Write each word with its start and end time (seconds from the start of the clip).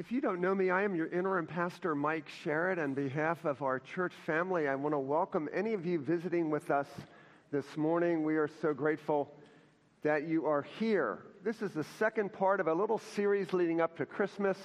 If 0.00 0.10
you 0.10 0.22
don't 0.22 0.40
know 0.40 0.54
me, 0.54 0.70
I 0.70 0.84
am 0.84 0.94
your 0.94 1.08
interim 1.08 1.46
pastor, 1.46 1.94
Mike 1.94 2.24
Sherritt. 2.42 2.82
On 2.82 2.94
behalf 2.94 3.44
of 3.44 3.60
our 3.60 3.78
church 3.78 4.14
family, 4.24 4.66
I 4.66 4.74
want 4.74 4.94
to 4.94 4.98
welcome 4.98 5.46
any 5.54 5.74
of 5.74 5.84
you 5.84 6.00
visiting 6.00 6.48
with 6.48 6.70
us 6.70 6.86
this 7.52 7.66
morning. 7.76 8.24
We 8.24 8.38
are 8.38 8.48
so 8.62 8.72
grateful 8.72 9.30
that 10.02 10.26
you 10.26 10.46
are 10.46 10.62
here. 10.78 11.26
This 11.44 11.60
is 11.60 11.72
the 11.72 11.84
second 11.98 12.32
part 12.32 12.60
of 12.60 12.66
a 12.66 12.72
little 12.72 12.96
series 13.14 13.52
leading 13.52 13.82
up 13.82 13.98
to 13.98 14.06
Christmas 14.06 14.56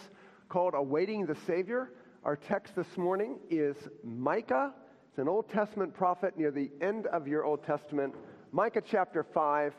called 0.47 0.73
Awaiting 0.73 1.25
the 1.25 1.35
Savior. 1.45 1.91
Our 2.23 2.37
text 2.37 2.73
this 2.73 2.95
morning 2.95 3.37
is 3.49 3.75
Micah. 4.05 4.73
It's 5.09 5.19
an 5.19 5.27
Old 5.27 5.49
Testament 5.49 5.93
prophet 5.93 6.37
near 6.37 6.51
the 6.51 6.71
end 6.79 7.07
of 7.07 7.27
your 7.27 7.43
Old 7.43 7.61
Testament, 7.65 8.15
Micah 8.53 8.83
chapter 8.89 9.25
5, 9.33 9.73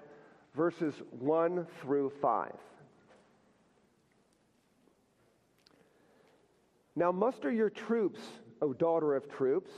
verses 0.55 0.93
1 1.19 1.67
through 1.81 2.13
5. 2.21 2.53
Now 6.97 7.13
muster 7.13 7.53
your 7.53 7.69
troops, 7.69 8.21
O 8.63 8.73
daughter 8.73 9.15
of 9.15 9.29
troops. 9.29 9.71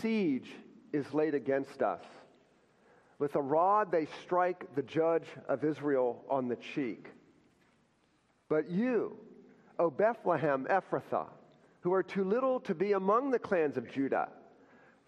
Siege 0.00 0.50
is 0.92 1.12
laid 1.12 1.34
against 1.34 1.82
us. 1.82 2.04
With 3.18 3.34
a 3.34 3.42
rod 3.42 3.90
they 3.90 4.06
strike 4.22 4.74
the 4.76 4.82
judge 4.82 5.26
of 5.48 5.64
Israel 5.64 6.24
on 6.30 6.48
the 6.48 6.56
cheek. 6.56 7.08
But 8.48 8.70
you, 8.70 9.16
O 9.78 9.90
Bethlehem 9.90 10.66
Ephrathah, 10.70 11.28
who 11.80 11.92
are 11.92 12.02
too 12.02 12.24
little 12.24 12.60
to 12.60 12.74
be 12.74 12.92
among 12.92 13.30
the 13.30 13.38
clans 13.38 13.76
of 13.76 13.90
Judah, 13.90 14.28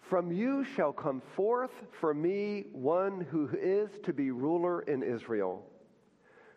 from 0.01 0.31
you 0.31 0.65
shall 0.75 0.91
come 0.91 1.21
forth 1.35 1.71
for 2.01 2.13
me 2.13 2.65
one 2.73 3.21
who 3.31 3.49
is 3.53 3.89
to 4.03 4.11
be 4.11 4.31
ruler 4.31 4.81
in 4.81 5.01
Israel, 5.01 5.65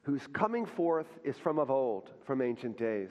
whose 0.02 0.27
coming 0.33 0.66
forth 0.66 1.07
is 1.23 1.38
from 1.38 1.59
of 1.59 1.71
old, 1.71 2.10
from 2.24 2.43
ancient 2.43 2.77
days. 2.77 3.10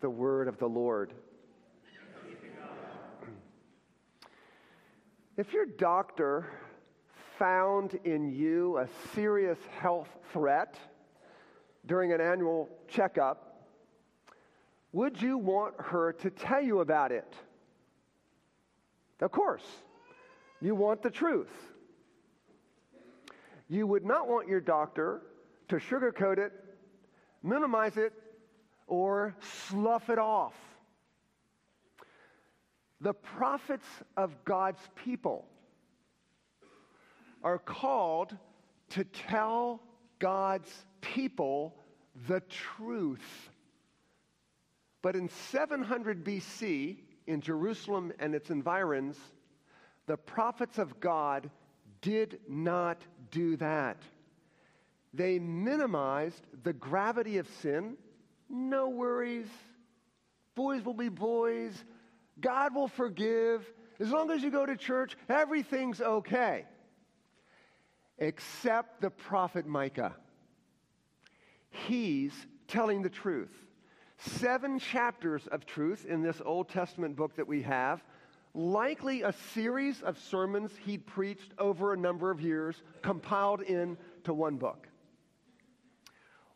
the 0.00 0.10
word 0.10 0.48
of 0.48 0.58
the 0.58 0.68
Lord. 0.68 1.12
If 5.36 5.52
your 5.52 5.66
doctor 5.66 6.46
found 7.38 7.94
in 8.04 8.32
you 8.32 8.78
a 8.78 8.88
serious 9.14 9.58
health 9.78 10.08
threat 10.32 10.76
during 11.86 12.12
an 12.12 12.20
annual 12.20 12.68
checkup, 12.88 13.66
would 14.92 15.20
you 15.22 15.38
want 15.38 15.74
her 15.78 16.12
to 16.14 16.30
tell 16.30 16.60
you 16.60 16.80
about 16.80 17.12
it? 17.12 17.32
Of 19.20 19.30
course, 19.30 19.64
you 20.60 20.74
want 20.74 21.02
the 21.02 21.10
truth. 21.10 21.52
You 23.68 23.86
would 23.86 24.04
not 24.04 24.28
want 24.28 24.48
your 24.48 24.60
doctor 24.60 25.22
to 25.68 25.76
sugarcoat 25.76 26.38
it, 26.38 26.52
minimize 27.42 27.96
it, 27.96 28.12
or 28.88 29.36
slough 29.68 30.10
it 30.10 30.18
off. 30.18 30.54
The 33.00 33.14
prophets 33.14 33.86
of 34.16 34.44
God's 34.44 34.80
people 35.04 35.46
are 37.44 37.58
called 37.58 38.36
to 38.90 39.04
tell 39.04 39.80
God's 40.18 40.72
people 41.00 41.76
the 42.26 42.40
truth. 42.40 43.50
But 45.02 45.14
in 45.14 45.28
700 45.28 46.24
BC, 46.24 46.96
in 47.28 47.40
Jerusalem 47.40 48.12
and 48.18 48.34
its 48.34 48.50
environs, 48.50 49.16
the 50.06 50.16
prophets 50.16 50.78
of 50.78 50.98
God 50.98 51.50
did 52.00 52.40
not 52.48 53.00
do 53.30 53.56
that. 53.56 53.98
They 55.14 55.38
minimized 55.38 56.42
the 56.64 56.72
gravity 56.72 57.38
of 57.38 57.48
sin 57.60 57.96
no 58.48 58.88
worries. 58.88 59.48
Boys 60.54 60.84
will 60.84 60.94
be 60.94 61.08
boys. 61.08 61.72
God 62.40 62.74
will 62.74 62.88
forgive. 62.88 63.70
As 64.00 64.10
long 64.10 64.30
as 64.30 64.42
you 64.42 64.50
go 64.50 64.64
to 64.64 64.76
church, 64.76 65.16
everything's 65.28 66.00
okay. 66.00 66.64
Except 68.18 69.00
the 69.00 69.10
prophet 69.10 69.66
Micah. 69.66 70.14
He's 71.70 72.32
telling 72.66 73.02
the 73.02 73.10
truth. 73.10 73.52
Seven 74.18 74.78
chapters 74.78 75.46
of 75.46 75.64
truth 75.64 76.04
in 76.06 76.22
this 76.22 76.40
Old 76.44 76.68
Testament 76.68 77.14
book 77.14 77.36
that 77.36 77.46
we 77.46 77.62
have, 77.62 78.02
likely 78.52 79.22
a 79.22 79.32
series 79.54 80.02
of 80.02 80.18
sermons 80.18 80.72
he'd 80.84 81.06
preached 81.06 81.52
over 81.58 81.92
a 81.92 81.96
number 81.96 82.30
of 82.30 82.40
years, 82.40 82.82
compiled 83.02 83.62
into 83.62 84.34
one 84.34 84.56
book. 84.56 84.87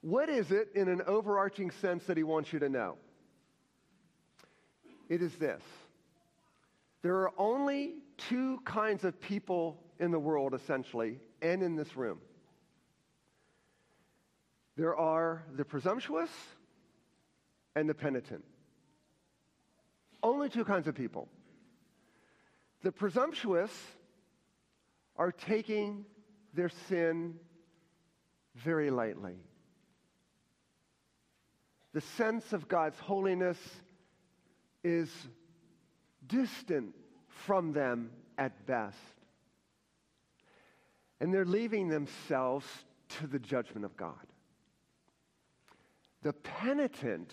What 0.02 0.28
is 0.28 0.50
it 0.50 0.70
in 0.74 0.88
an 0.88 1.00
overarching 1.06 1.70
sense 1.70 2.04
that 2.04 2.16
he 2.16 2.24
wants 2.24 2.52
you 2.52 2.58
to 2.58 2.68
know? 2.68 2.96
It 5.08 5.22
is 5.22 5.34
this 5.36 5.62
there 7.02 7.16
are 7.16 7.32
only 7.38 7.94
two 8.16 8.60
kinds 8.64 9.04
of 9.04 9.20
people 9.20 9.82
in 9.98 10.10
the 10.10 10.18
world, 10.18 10.54
essentially, 10.54 11.20
and 11.40 11.62
in 11.62 11.76
this 11.76 11.96
room. 11.96 12.18
There 14.76 14.96
are 14.96 15.44
the 15.54 15.64
presumptuous 15.64 16.30
and 17.76 17.88
the 17.88 17.94
penitent. 17.94 18.44
Only 20.22 20.48
two 20.48 20.64
kinds 20.64 20.86
of 20.86 20.94
people. 20.94 21.28
The 22.82 22.92
presumptuous 22.92 23.72
are 25.16 25.30
taking 25.30 26.04
their 26.54 26.70
sin 26.88 27.34
very 28.54 28.90
lightly 28.90 29.36
the 31.92 32.00
sense 32.00 32.52
of 32.52 32.68
God's 32.68 32.98
holiness 32.98 33.58
is 34.82 35.10
distant 36.26 36.94
from 37.28 37.72
them 37.72 38.10
at 38.38 38.66
best. 38.66 38.96
And 41.20 41.32
they're 41.32 41.44
leaving 41.44 41.88
themselves 41.88 42.66
to 43.20 43.26
the 43.26 43.38
judgment 43.38 43.84
of 43.84 43.96
God. 43.96 44.26
The 46.22 46.32
penitent 46.32 47.30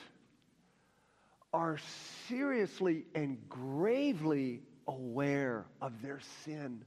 are 1.54 1.80
seriously 2.28 3.06
and 3.16 3.38
gravely 3.50 4.62
aware 4.88 5.66
of 5.82 6.02
their 6.02 6.20
sin. 6.44 6.84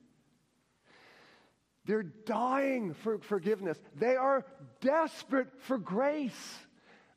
They're 1.84 2.03
dying 2.03 2.94
for 2.94 3.19
forgiveness. 3.19 3.78
They 3.97 4.15
are 4.15 4.44
desperate 4.81 5.49
for 5.62 5.78
grace. 5.78 6.59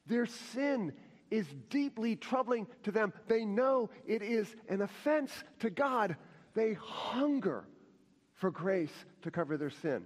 Their 0.06 0.26
sin 0.26 0.94
is 1.32 1.48
deeply 1.70 2.16
troubling 2.16 2.68
to 2.84 2.92
them. 2.92 3.14
They 3.28 3.46
know 3.46 3.90
it 4.06 4.22
is 4.22 4.54
an 4.70 4.82
offense 4.82 5.32
to 5.60 5.70
God. 5.70 6.16
They 6.54 6.74
hunger 6.74 7.66
for 8.34 8.52
grace 8.52 8.94
to 9.24 9.32
cover 9.32 9.58
their 9.58 9.70
sin. 9.70 10.06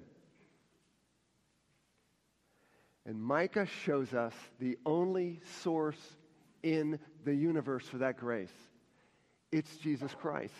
And 3.06 3.22
Micah 3.22 3.68
shows 3.86 4.14
us 4.14 4.34
the 4.60 4.78
only 4.86 5.42
source 5.62 6.00
in 6.62 7.00
the 7.26 7.34
universe 7.34 7.88
for 7.88 7.98
that 8.00 8.18
grace 8.18 8.52
it's 9.52 9.78
Jesus 9.78 10.14
Christ. 10.14 10.54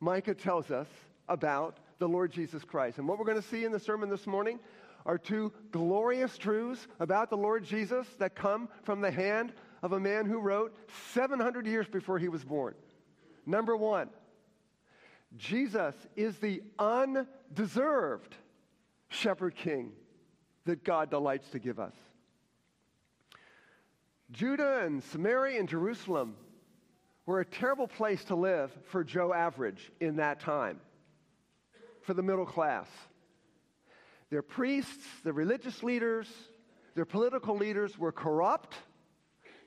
Micah 0.00 0.34
tells 0.34 0.70
us 0.70 0.88
about 1.28 1.78
the 1.98 2.08
Lord 2.08 2.32
Jesus 2.32 2.64
Christ. 2.64 2.98
And 2.98 3.06
what 3.06 3.18
we're 3.18 3.24
going 3.24 3.40
to 3.40 3.48
see 3.48 3.64
in 3.64 3.72
the 3.72 3.78
sermon 3.78 4.08
this 4.08 4.26
morning 4.26 4.58
are 5.06 5.18
two 5.18 5.52
glorious 5.70 6.36
truths 6.38 6.86
about 6.98 7.30
the 7.30 7.36
Lord 7.36 7.64
Jesus 7.64 8.06
that 8.18 8.34
come 8.34 8.68
from 8.82 9.00
the 9.00 9.10
hand 9.10 9.52
of 9.82 9.92
a 9.92 10.00
man 10.00 10.26
who 10.26 10.40
wrote 10.40 10.76
700 11.12 11.66
years 11.66 11.88
before 11.88 12.18
he 12.18 12.28
was 12.28 12.44
born. 12.44 12.74
Number 13.46 13.76
one, 13.76 14.10
Jesus 15.36 15.94
is 16.16 16.38
the 16.38 16.62
undeserved 16.78 18.34
shepherd 19.08 19.54
king 19.54 19.92
that 20.64 20.84
God 20.84 21.10
delights 21.10 21.48
to 21.50 21.58
give 21.58 21.78
us. 21.78 21.94
Judah 24.32 24.82
and 24.84 25.02
Samaria 25.02 25.58
and 25.58 25.68
Jerusalem 25.68 26.36
were 27.26 27.40
a 27.40 27.44
terrible 27.44 27.88
place 27.88 28.24
to 28.24 28.34
live 28.34 28.76
for 28.86 29.02
Joe 29.02 29.32
Average 29.32 29.90
in 30.00 30.16
that 30.16 30.40
time, 30.40 30.80
for 32.02 32.14
the 32.14 32.22
middle 32.22 32.46
class. 32.46 32.88
Their 34.30 34.42
priests, 34.42 35.06
their 35.24 35.32
religious 35.32 35.82
leaders, 35.82 36.28
their 36.94 37.04
political 37.04 37.56
leaders 37.56 37.98
were 37.98 38.12
corrupt, 38.12 38.76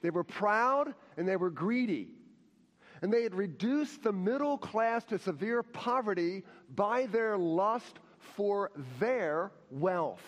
They 0.01 0.09
were 0.09 0.23
proud 0.23 0.93
and 1.17 1.27
they 1.27 1.37
were 1.37 1.49
greedy. 1.49 2.09
And 3.01 3.11
they 3.11 3.23
had 3.23 3.33
reduced 3.33 4.03
the 4.03 4.11
middle 4.13 4.57
class 4.57 5.03
to 5.05 5.17
severe 5.17 5.63
poverty 5.63 6.43
by 6.75 7.05
their 7.07 7.37
lust 7.37 7.99
for 8.35 8.71
their 8.99 9.51
wealth. 9.71 10.23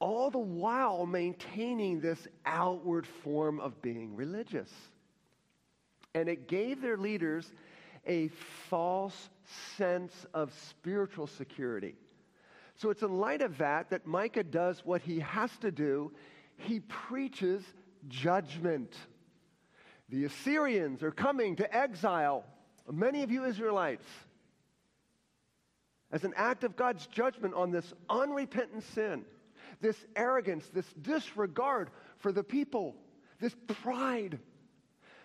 All 0.00 0.30
the 0.30 0.38
while 0.38 1.06
maintaining 1.06 2.00
this 2.00 2.28
outward 2.44 3.06
form 3.06 3.58
of 3.58 3.80
being 3.80 4.14
religious. 4.14 4.70
And 6.14 6.28
it 6.28 6.46
gave 6.46 6.80
their 6.80 6.98
leaders 6.98 7.50
a 8.06 8.28
false 8.68 9.30
sense 9.76 10.26
of 10.34 10.52
spiritual 10.68 11.26
security. 11.26 11.96
So 12.76 12.90
it's 12.90 13.02
in 13.02 13.18
light 13.18 13.42
of 13.42 13.58
that 13.58 13.90
that 13.90 14.06
Micah 14.06 14.44
does 14.44 14.84
what 14.84 15.02
he 15.02 15.20
has 15.20 15.50
to 15.58 15.70
do. 15.70 16.12
He 16.56 16.80
preaches 16.80 17.62
judgment. 18.08 18.94
The 20.08 20.24
Assyrians 20.24 21.02
are 21.02 21.10
coming 21.10 21.56
to 21.56 21.76
exile 21.76 22.44
many 22.90 23.22
of 23.22 23.30
you 23.30 23.44
Israelites 23.44 24.06
as 26.12 26.24
an 26.24 26.34
act 26.36 26.64
of 26.64 26.76
God's 26.76 27.06
judgment 27.06 27.54
on 27.54 27.70
this 27.70 27.92
unrepentant 28.08 28.84
sin, 28.94 29.24
this 29.80 29.96
arrogance, 30.14 30.68
this 30.68 30.86
disregard 31.00 31.90
for 32.18 32.30
the 32.30 32.44
people, 32.44 32.94
this 33.40 33.54
pride. 33.82 34.38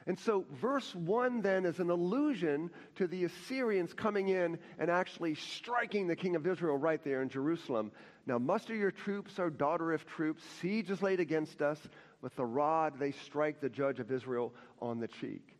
And 0.09 0.17
so, 0.17 0.43
verse 0.59 0.95
1 0.95 1.43
then 1.43 1.67
is 1.67 1.79
an 1.79 1.91
allusion 1.91 2.71
to 2.95 3.05
the 3.05 3.25
Assyrians 3.25 3.93
coming 3.93 4.29
in 4.29 4.57
and 4.79 4.89
actually 4.89 5.35
striking 5.35 6.07
the 6.07 6.15
king 6.15 6.35
of 6.35 6.47
Israel 6.47 6.77
right 6.77 7.03
there 7.03 7.21
in 7.21 7.29
Jerusalem. 7.29 7.91
Now, 8.25 8.39
muster 8.39 8.73
your 8.73 8.89
troops, 8.89 9.37
O 9.37 9.51
daughter 9.51 9.93
of 9.93 10.07
troops. 10.07 10.41
Siege 10.59 10.89
is 10.89 11.03
laid 11.03 11.19
against 11.19 11.61
us. 11.61 11.79
With 12.23 12.35
the 12.35 12.43
rod, 12.43 12.97
they 12.97 13.11
strike 13.11 13.61
the 13.61 13.69
judge 13.69 13.99
of 13.99 14.11
Israel 14.11 14.51
on 14.81 14.99
the 14.99 15.07
cheek. 15.07 15.55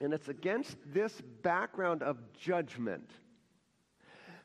And 0.00 0.12
it's 0.12 0.26
against 0.26 0.76
this 0.92 1.12
background 1.44 2.02
of 2.02 2.18
judgment 2.40 3.08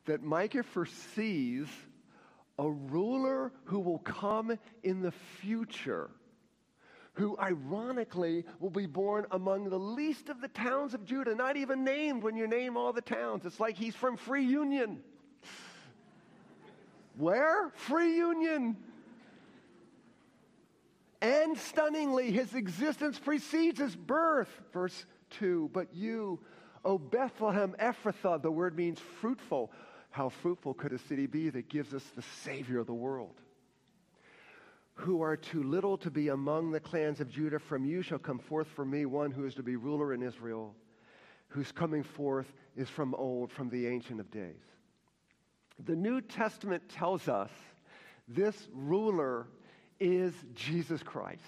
that 0.06 0.22
Micah 0.22 0.62
foresees 0.62 1.68
a 2.60 2.70
ruler 2.70 3.52
who 3.64 3.80
will 3.80 3.98
come 3.98 4.60
in 4.84 5.02
the 5.02 5.14
future, 5.40 6.12
who 7.14 7.38
ironically 7.38 8.46
will 8.60 8.70
be 8.70 8.86
born 8.86 9.26
among 9.32 9.70
the 9.70 9.80
least 9.80 10.30
of 10.30 10.40
the 10.40 10.48
towns 10.48 10.94
of 10.94 11.06
Judah, 11.06 11.36
not 11.36 11.58
even 11.58 11.84
named 11.84 12.24
when 12.24 12.36
you 12.36 12.48
name 12.48 12.78
all 12.78 12.94
the 12.94 13.02
towns. 13.02 13.46
It's 13.46 13.60
like 13.60 13.76
he's 13.76 13.96
from 13.96 14.18
Free 14.18 14.46
Union. 14.46 15.02
Where? 17.18 17.70
Free 17.76 18.16
Union. 18.16 18.78
And 21.22 21.58
stunningly, 21.58 22.32
his 22.32 22.56
existence 22.56 23.20
precedes 23.20 23.80
his 23.80 23.96
birth. 23.96 24.50
Verse 24.74 25.06
2 25.32 25.70
But 25.74 25.94
you, 25.94 26.40
O 26.84 26.98
Bethlehem 26.98 27.76
Ephrathah, 27.80 28.42
the 28.42 28.52
word 28.52 28.76
means 28.76 29.00
fruitful. 29.20 29.72
How 30.10 30.30
fruitful 30.30 30.74
could 30.74 30.94
a 30.94 30.98
city 30.98 31.28
be 31.28 31.50
that 31.50 31.70
gives 31.70 31.94
us 31.94 32.04
the 32.16 32.24
Savior 32.44 32.80
of 32.80 32.88
the 32.88 32.94
world? 32.94 33.36
Who 35.02 35.24
are 35.24 35.36
too 35.36 35.64
little 35.64 35.98
to 35.98 36.12
be 36.12 36.28
among 36.28 36.70
the 36.70 36.80
clans 36.80 37.22
of 37.22 37.30
Judah, 37.30 37.58
from 37.58 37.86
you 37.86 38.04
shall 38.04 38.20
come 38.20 38.38
forth 38.38 38.68
for 38.68 38.86
me 38.86 39.08
one 39.08 39.32
who 39.32 39.46
is 39.46 39.56
to 39.56 39.64
be 39.64 39.76
ruler 39.76 40.14
in 40.14 40.22
Israel, 40.22 40.76
whose 41.48 41.72
coming 41.72 42.04
forth 42.04 42.46
is 42.76 42.88
from 42.88 43.16
old, 43.16 43.52
from 43.52 43.68
the 43.70 43.88
Ancient 43.88 44.20
of 44.20 44.30
Days. 44.30 44.62
The 45.84 45.96
New 45.96 46.22
Testament 46.22 46.88
tells 46.88 47.28
us 47.28 47.50
this 48.28 48.68
ruler 48.72 49.48
is 50.00 50.36
Jesus 50.54 51.02
Christ. 51.02 51.42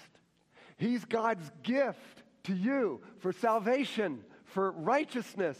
He's 0.76 1.04
God's 1.04 1.48
gift 1.62 2.24
to 2.44 2.54
you 2.56 3.02
for 3.18 3.32
salvation, 3.32 4.24
for 4.46 4.72
righteousness, 4.72 5.58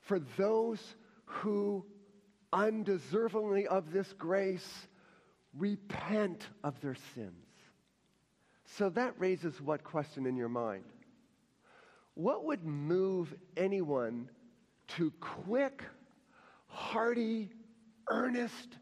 for 0.00 0.20
those 0.38 0.80
who 1.26 1.84
undeservingly 2.50 3.66
of 3.66 3.92
this 3.92 4.10
grace 4.14 4.88
repent 5.56 6.48
of 6.62 6.80
their 6.80 6.96
sins. 7.14 7.46
So 8.64 8.88
that 8.90 9.14
raises 9.18 9.60
what 9.60 9.84
question 9.84 10.26
in 10.26 10.36
your 10.36 10.48
mind? 10.48 10.84
What 12.14 12.44
would 12.44 12.64
move 12.64 13.34
anyone 13.56 14.28
to 14.96 15.12
quick, 15.20 15.82
hearty, 16.66 17.50
earnest, 18.08 18.76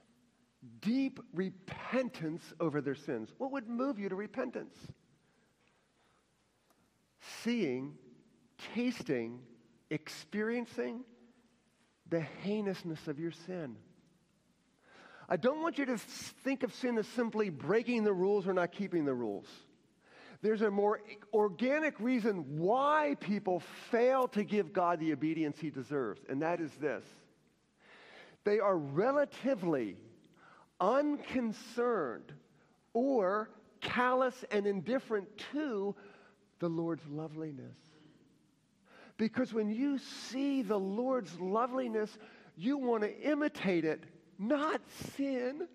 deep 0.80 1.20
repentance 1.32 2.52
over 2.60 2.80
their 2.80 2.94
sins. 2.94 3.30
What 3.38 3.52
would 3.52 3.68
move 3.68 3.98
you 3.98 4.08
to 4.08 4.14
repentance? 4.14 4.76
Seeing, 7.42 7.94
tasting, 8.74 9.40
experiencing 9.90 11.04
the 12.08 12.24
heinousness 12.44 13.08
of 13.08 13.18
your 13.18 13.32
sin. 13.32 13.76
I 15.32 15.36
don't 15.36 15.62
want 15.62 15.78
you 15.78 15.86
to 15.86 15.96
think 15.96 16.62
of 16.62 16.74
sin 16.74 16.98
as 16.98 17.06
simply 17.06 17.48
breaking 17.48 18.04
the 18.04 18.12
rules 18.12 18.46
or 18.46 18.52
not 18.52 18.70
keeping 18.70 19.06
the 19.06 19.14
rules. 19.14 19.46
There's 20.42 20.60
a 20.60 20.70
more 20.70 21.00
organic 21.32 21.98
reason 21.98 22.58
why 22.58 23.16
people 23.18 23.60
fail 23.90 24.28
to 24.28 24.44
give 24.44 24.74
God 24.74 25.00
the 25.00 25.10
obedience 25.10 25.58
he 25.58 25.70
deserves, 25.70 26.20
and 26.28 26.42
that 26.42 26.60
is 26.60 26.70
this. 26.72 27.02
They 28.44 28.60
are 28.60 28.76
relatively 28.76 29.96
unconcerned 30.78 32.34
or 32.92 33.48
callous 33.80 34.44
and 34.50 34.66
indifferent 34.66 35.28
to 35.52 35.94
the 36.58 36.68
Lord's 36.68 37.08
loveliness. 37.08 37.78
Because 39.16 39.54
when 39.54 39.70
you 39.70 39.96
see 39.96 40.60
the 40.60 40.78
Lord's 40.78 41.40
loveliness, 41.40 42.18
you 42.54 42.76
want 42.76 43.02
to 43.04 43.20
imitate 43.22 43.86
it, 43.86 44.04
not 44.48 44.80
sin. 45.16 45.68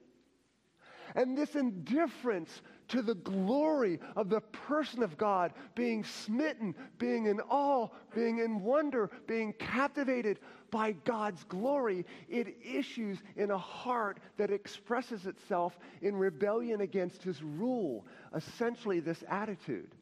And 1.15 1.37
this 1.37 1.55
indifference 1.55 2.61
to 2.89 3.01
the 3.01 3.15
glory 3.15 3.99
of 4.15 4.29
the 4.29 4.41
person 4.41 5.03
of 5.03 5.17
God, 5.17 5.53
being 5.75 6.03
smitten, 6.03 6.75
being 6.97 7.25
in 7.25 7.39
awe, 7.41 7.87
being 8.13 8.39
in 8.39 8.61
wonder, 8.61 9.09
being 9.25 9.53
captivated 9.53 10.39
by 10.69 10.91
God's 10.91 11.43
glory, 11.45 12.05
it 12.29 12.57
issues 12.63 13.17
in 13.35 13.51
a 13.51 13.57
heart 13.57 14.19
that 14.37 14.51
expresses 14.51 15.25
itself 15.25 15.77
in 16.01 16.15
rebellion 16.15 16.81
against 16.81 17.23
his 17.23 17.41
rule. 17.41 18.05
Essentially, 18.35 18.99
this 18.99 19.23
attitude 19.29 19.95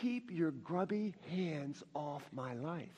keep 0.00 0.30
your 0.30 0.50
grubby 0.50 1.14
hands 1.30 1.82
off 1.94 2.22
my 2.32 2.54
life. 2.54 2.88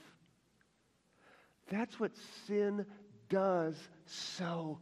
That's 1.68 1.98
what 1.98 2.12
sin 2.46 2.86
does 3.28 3.74
so 4.04 4.78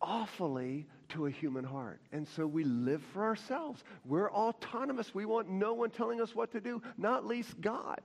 awfully 0.00 0.86
to 1.10 1.26
a 1.26 1.30
human 1.30 1.64
heart. 1.64 2.00
And 2.12 2.26
so 2.28 2.46
we 2.46 2.64
live 2.64 3.02
for 3.12 3.24
ourselves. 3.24 3.82
We're 4.04 4.30
autonomous. 4.30 5.14
We 5.14 5.24
want 5.24 5.48
no 5.48 5.74
one 5.74 5.90
telling 5.90 6.20
us 6.20 6.34
what 6.34 6.52
to 6.52 6.60
do, 6.60 6.82
not 6.96 7.26
least 7.26 7.60
God. 7.60 8.00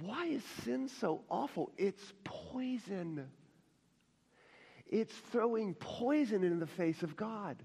Why 0.00 0.26
is 0.26 0.44
sin 0.64 0.88
so 0.88 1.22
awful? 1.28 1.72
It's 1.76 2.12
poison. 2.24 3.26
It's 4.86 5.14
throwing 5.32 5.74
poison 5.74 6.44
in 6.44 6.60
the 6.60 6.66
face 6.66 7.02
of 7.02 7.16
God. 7.16 7.62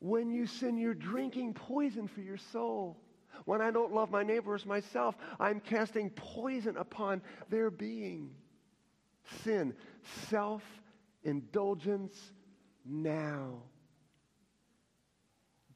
When 0.00 0.30
you 0.30 0.46
sin, 0.46 0.78
you're 0.78 0.94
drinking 0.94 1.54
poison 1.54 2.08
for 2.08 2.20
your 2.20 2.38
soul. 2.38 2.96
When 3.44 3.60
I 3.60 3.70
don't 3.70 3.92
love 3.92 4.10
my 4.10 4.22
neighbors 4.22 4.66
myself, 4.66 5.14
I'm 5.38 5.60
casting 5.60 6.10
poison 6.10 6.76
upon 6.76 7.22
their 7.48 7.70
being. 7.70 8.30
Sin, 9.44 9.74
self 10.28 10.62
indulgence 11.22 12.16
now. 12.84 13.62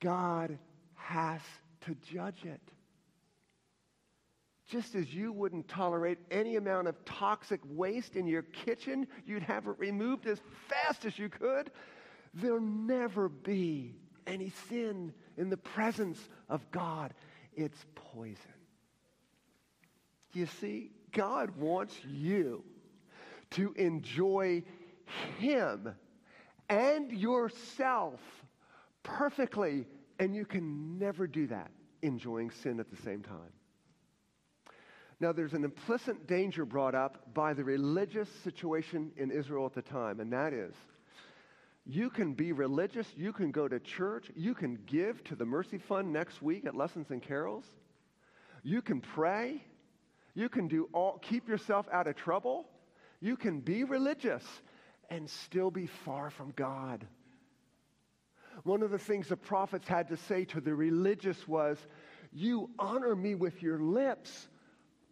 God 0.01 0.59
has 0.95 1.41
to 1.83 1.95
judge 1.95 2.45
it. 2.45 2.61
Just 4.69 4.95
as 4.95 5.13
you 5.13 5.33
wouldn't 5.33 5.69
tolerate 5.69 6.19
any 6.31 6.57
amount 6.57 6.89
of 6.89 7.05
toxic 7.05 7.61
waste 7.69 8.17
in 8.17 8.27
your 8.27 8.43
kitchen, 8.43 9.07
you'd 9.27 9.43
have 9.43 9.67
it 9.67 9.79
removed 9.79 10.27
as 10.27 10.41
fast 10.69 11.05
as 11.05 11.19
you 11.19 11.29
could. 11.29 11.71
There'll 12.33 12.61
never 12.61 13.29
be 13.29 13.95
any 14.27 14.53
sin 14.69 15.13
in 15.37 15.51
the 15.51 15.57
presence 15.57 16.19
of 16.49 16.71
God. 16.71 17.13
It's 17.55 17.85
poison. 17.95 18.39
You 20.33 20.47
see, 20.47 20.91
God 21.13 21.57
wants 21.57 21.95
you 22.05 22.65
to 23.55 23.73
enjoy 23.77 24.63
him 25.39 25.95
and 26.69 27.13
yourself 27.13 28.21
perfectly, 29.03 29.87
and 30.19 30.35
you 30.35 30.45
can 30.45 30.99
never 30.99 31.27
do 31.27 31.47
that 31.47 31.71
enjoying 32.03 32.51
sin 32.51 32.81
at 32.81 32.91
the 32.91 33.03
same 33.03 33.23
time. 33.23 33.53
Now, 35.21 35.33
there's 35.33 35.55
an 35.55 35.65
implicit 35.65 36.27
danger 36.27 36.65
brought 36.65 36.95
up 36.95 37.33
by 37.35 37.55
the 37.55 37.65
religious 37.65 38.29
situation 38.43 39.13
in 39.17 39.31
Israel 39.31 39.65
at 39.67 39.75
the 39.75 39.83
time, 39.83 40.21
and 40.21 40.33
that 40.33 40.53
is 40.53 40.75
You 41.87 42.11
can 42.11 42.33
be 42.33 42.53
religious, 42.53 43.07
you 43.17 43.33
can 43.33 43.51
go 43.51 43.69
to 43.69 43.79
church, 43.79 44.31
you 44.35 44.55
can 44.55 44.79
give 44.87 45.23
to 45.25 45.37
the 45.37 45.45
Mercy 45.45 45.79
Fund 45.79 46.13
next 46.13 46.43
week 46.43 46.67
at 46.67 46.75
Lessons 46.75 47.11
and 47.11 47.23
Carols. 47.23 47.65
You 48.63 48.81
can 48.83 49.01
pray, 49.01 49.63
you 50.35 50.49
can 50.49 50.67
do 50.67 50.89
all 50.93 51.19
keep 51.19 51.49
yourself 51.49 51.87
out 51.93 52.07
of 52.07 52.17
trouble. 52.17 52.67
You 53.25 53.39
can 53.39 53.61
be 53.61 53.85
religious 53.85 54.45
and 55.09 55.31
still 55.31 55.71
be 55.71 55.87
far 55.87 56.29
from 56.29 56.53
God. 56.57 57.07
One 58.65 58.83
of 58.83 58.91
the 58.91 58.99
things 58.99 59.29
the 59.29 59.37
prophets 59.39 59.89
had 59.89 60.09
to 60.09 60.19
say 60.19 60.45
to 60.45 60.61
the 60.61 60.75
religious 60.75 61.49
was, 61.49 61.79
You 62.35 62.69
honor 62.79 63.17
me 63.17 63.35
with 63.35 63.63
your 63.63 63.79
lips, 63.79 64.49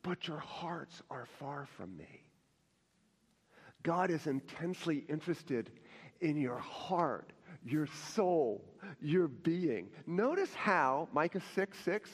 but 0.02 0.28
your 0.28 0.40
hearts 0.40 1.00
are 1.10 1.24
far 1.38 1.66
from 1.78 1.96
me. 1.96 2.20
God 3.82 4.10
is 4.10 4.26
intensely 4.26 5.06
interested 5.08 5.70
in 6.20 6.36
your 6.36 6.58
heart, 6.58 7.32
your 7.64 7.86
soul, 8.14 8.62
your 9.00 9.28
being. 9.28 9.88
Notice 10.06 10.52
how, 10.52 11.08
Micah 11.14 11.40
6 11.54 11.78
6, 11.82 12.10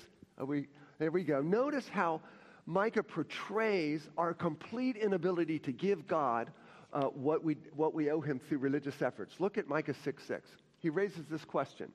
we, 0.46 0.68
there 1.00 1.10
we 1.10 1.24
go. 1.24 1.42
Notice 1.42 1.88
how 1.88 2.20
Micah 2.68 3.02
portrays 3.02 4.06
our 4.18 4.34
complete 4.34 4.94
inability 4.96 5.58
to 5.60 5.72
give 5.72 6.06
God 6.06 6.50
uh, 6.92 7.04
what, 7.04 7.42
we, 7.42 7.56
what 7.74 7.94
we 7.94 8.10
owe 8.10 8.20
him 8.20 8.38
through 8.38 8.58
religious 8.58 9.00
efforts. 9.00 9.40
Look 9.40 9.56
at 9.56 9.68
Micah 9.68 9.94
6 10.04 10.22
6. 10.22 10.50
He 10.78 10.90
raises 10.90 11.24
this 11.30 11.46
question. 11.46 11.90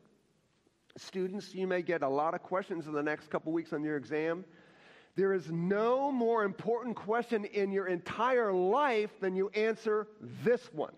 Students, 0.98 1.53
you 1.53 1.68
may 1.68 1.84
get 1.84 2.01
a 2.01 2.10
lot 2.10 2.34
of 2.34 2.42
questions 2.42 2.88
in 2.88 2.94
the 2.94 3.03
next 3.03 3.30
couple 3.30 3.51
weeks 3.51 3.72
on 3.72 3.84
your 3.84 3.98
exam. 3.98 4.46
There 5.15 5.32
is 5.34 5.51
no 5.51 6.12
more 6.12 6.44
important 6.44 6.96
question 6.96 7.46
in 7.46 7.72
your 7.72 7.86
entire 7.86 8.51
life 8.51 9.12
than 9.22 9.36
you 9.36 9.50
answer 9.50 10.08
this 10.44 10.74
one. 10.74 10.94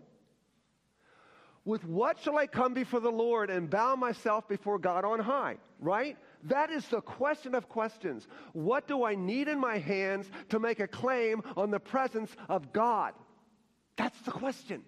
With 1.65 1.84
what 1.84 2.17
shall 2.22 2.38
I 2.38 2.48
come 2.48 2.74
before 2.74 3.01
the 3.01 3.12
Lord 3.12 3.50
and 3.50 3.70
bow 3.70 3.98
myself 3.98 4.48
before 4.48 4.79
God 4.79 5.03
on 5.03 5.20
high? 5.20 5.58
Right? 5.82 6.17
That 6.45 6.69
is 6.69 6.87
the 6.87 7.01
question 7.01 7.55
of 7.55 7.67
questions. 7.67 8.27
What 8.53 8.87
do 8.87 9.03
I 9.03 9.15
need 9.15 9.47
in 9.47 9.59
my 9.59 9.79
hands 9.79 10.29
to 10.49 10.59
make 10.59 10.79
a 10.79 10.87
claim 10.87 11.41
on 11.57 11.71
the 11.71 11.79
presence 11.79 12.31
of 12.47 12.71
God? 12.71 13.13
That's 13.97 14.19
the 14.21 14.31
question. 14.31 14.83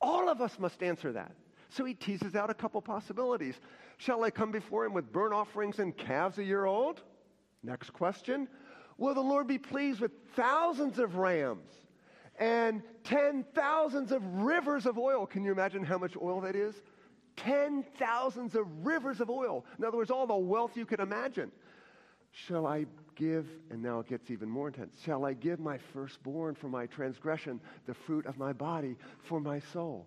All 0.00 0.28
of 0.28 0.40
us 0.40 0.58
must 0.58 0.82
answer 0.82 1.12
that. 1.12 1.32
So 1.70 1.84
he 1.84 1.94
teases 1.94 2.34
out 2.34 2.50
a 2.50 2.54
couple 2.54 2.80
possibilities. 2.80 3.58
Shall 3.98 4.24
I 4.24 4.30
come 4.30 4.52
before 4.52 4.84
him 4.84 4.94
with 4.94 5.12
burnt 5.12 5.34
offerings 5.34 5.78
and 5.78 5.96
calves 5.96 6.38
a 6.38 6.44
year 6.44 6.64
old? 6.64 7.02
Next 7.62 7.92
question. 7.92 8.48
Will 8.96 9.14
the 9.14 9.20
Lord 9.20 9.46
be 9.46 9.58
pleased 9.58 10.00
with 10.00 10.12
thousands 10.36 10.98
of 10.98 11.16
rams 11.16 11.70
and 12.38 12.82
ten 13.02 13.44
thousands 13.54 14.12
of 14.12 14.22
rivers 14.24 14.86
of 14.86 14.98
oil? 14.98 15.26
Can 15.26 15.44
you 15.44 15.52
imagine 15.52 15.84
how 15.84 15.98
much 15.98 16.16
oil 16.16 16.40
that 16.42 16.56
is? 16.56 16.74
Ten 17.36 17.84
thousands 17.98 18.54
of 18.54 18.66
rivers 18.86 19.20
of 19.20 19.30
oil. 19.30 19.64
In 19.78 19.84
other 19.84 19.96
words, 19.96 20.10
all 20.10 20.26
the 20.26 20.36
wealth 20.36 20.76
you 20.76 20.86
could 20.86 21.00
imagine. 21.00 21.50
Shall 22.30 22.66
I 22.66 22.86
give, 23.14 23.46
and 23.70 23.82
now 23.82 24.00
it 24.00 24.08
gets 24.08 24.30
even 24.30 24.48
more 24.48 24.68
intense, 24.68 24.96
shall 25.04 25.24
I 25.24 25.34
give 25.34 25.60
my 25.60 25.78
firstborn 25.92 26.54
for 26.54 26.68
my 26.68 26.86
transgression, 26.86 27.60
the 27.86 27.94
fruit 27.94 28.26
of 28.26 28.38
my 28.38 28.52
body 28.52 28.96
for 29.22 29.40
my 29.40 29.60
soul? 29.72 30.06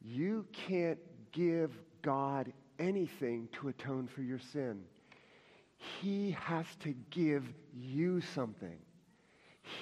You 0.00 0.46
can't 0.52 0.98
give 1.32 1.72
God 2.02 2.52
anything 2.78 3.48
to 3.60 3.68
atone 3.68 4.06
for 4.06 4.22
your 4.22 4.38
sin. 4.38 4.84
He 6.00 6.30
has 6.32 6.66
to 6.80 6.94
give 7.10 7.44
you 7.74 8.20
something. 8.34 8.78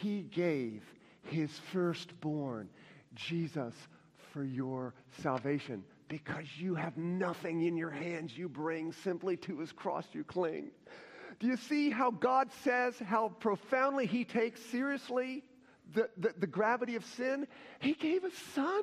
He 0.00 0.22
gave 0.22 0.82
his 1.22 1.50
firstborn, 1.72 2.68
Jesus, 3.14 3.74
for 4.36 4.44
your 4.44 4.92
salvation 5.22 5.82
because 6.08 6.44
you 6.58 6.74
have 6.74 6.94
nothing 6.98 7.62
in 7.62 7.74
your 7.74 7.88
hands 7.88 8.36
you 8.36 8.50
bring, 8.50 8.92
simply 8.92 9.34
to 9.34 9.60
his 9.60 9.72
cross 9.72 10.04
you 10.12 10.24
cling. 10.24 10.70
Do 11.40 11.46
you 11.46 11.56
see 11.56 11.88
how 11.88 12.10
God 12.10 12.52
says 12.62 12.98
how 12.98 13.30
profoundly 13.40 14.04
he 14.04 14.26
takes 14.26 14.60
seriously 14.66 15.42
the, 15.94 16.10
the, 16.18 16.34
the 16.36 16.46
gravity 16.46 16.96
of 16.96 17.04
sin? 17.06 17.46
He 17.78 17.94
gave 17.94 18.24
a 18.24 18.30
son 18.54 18.82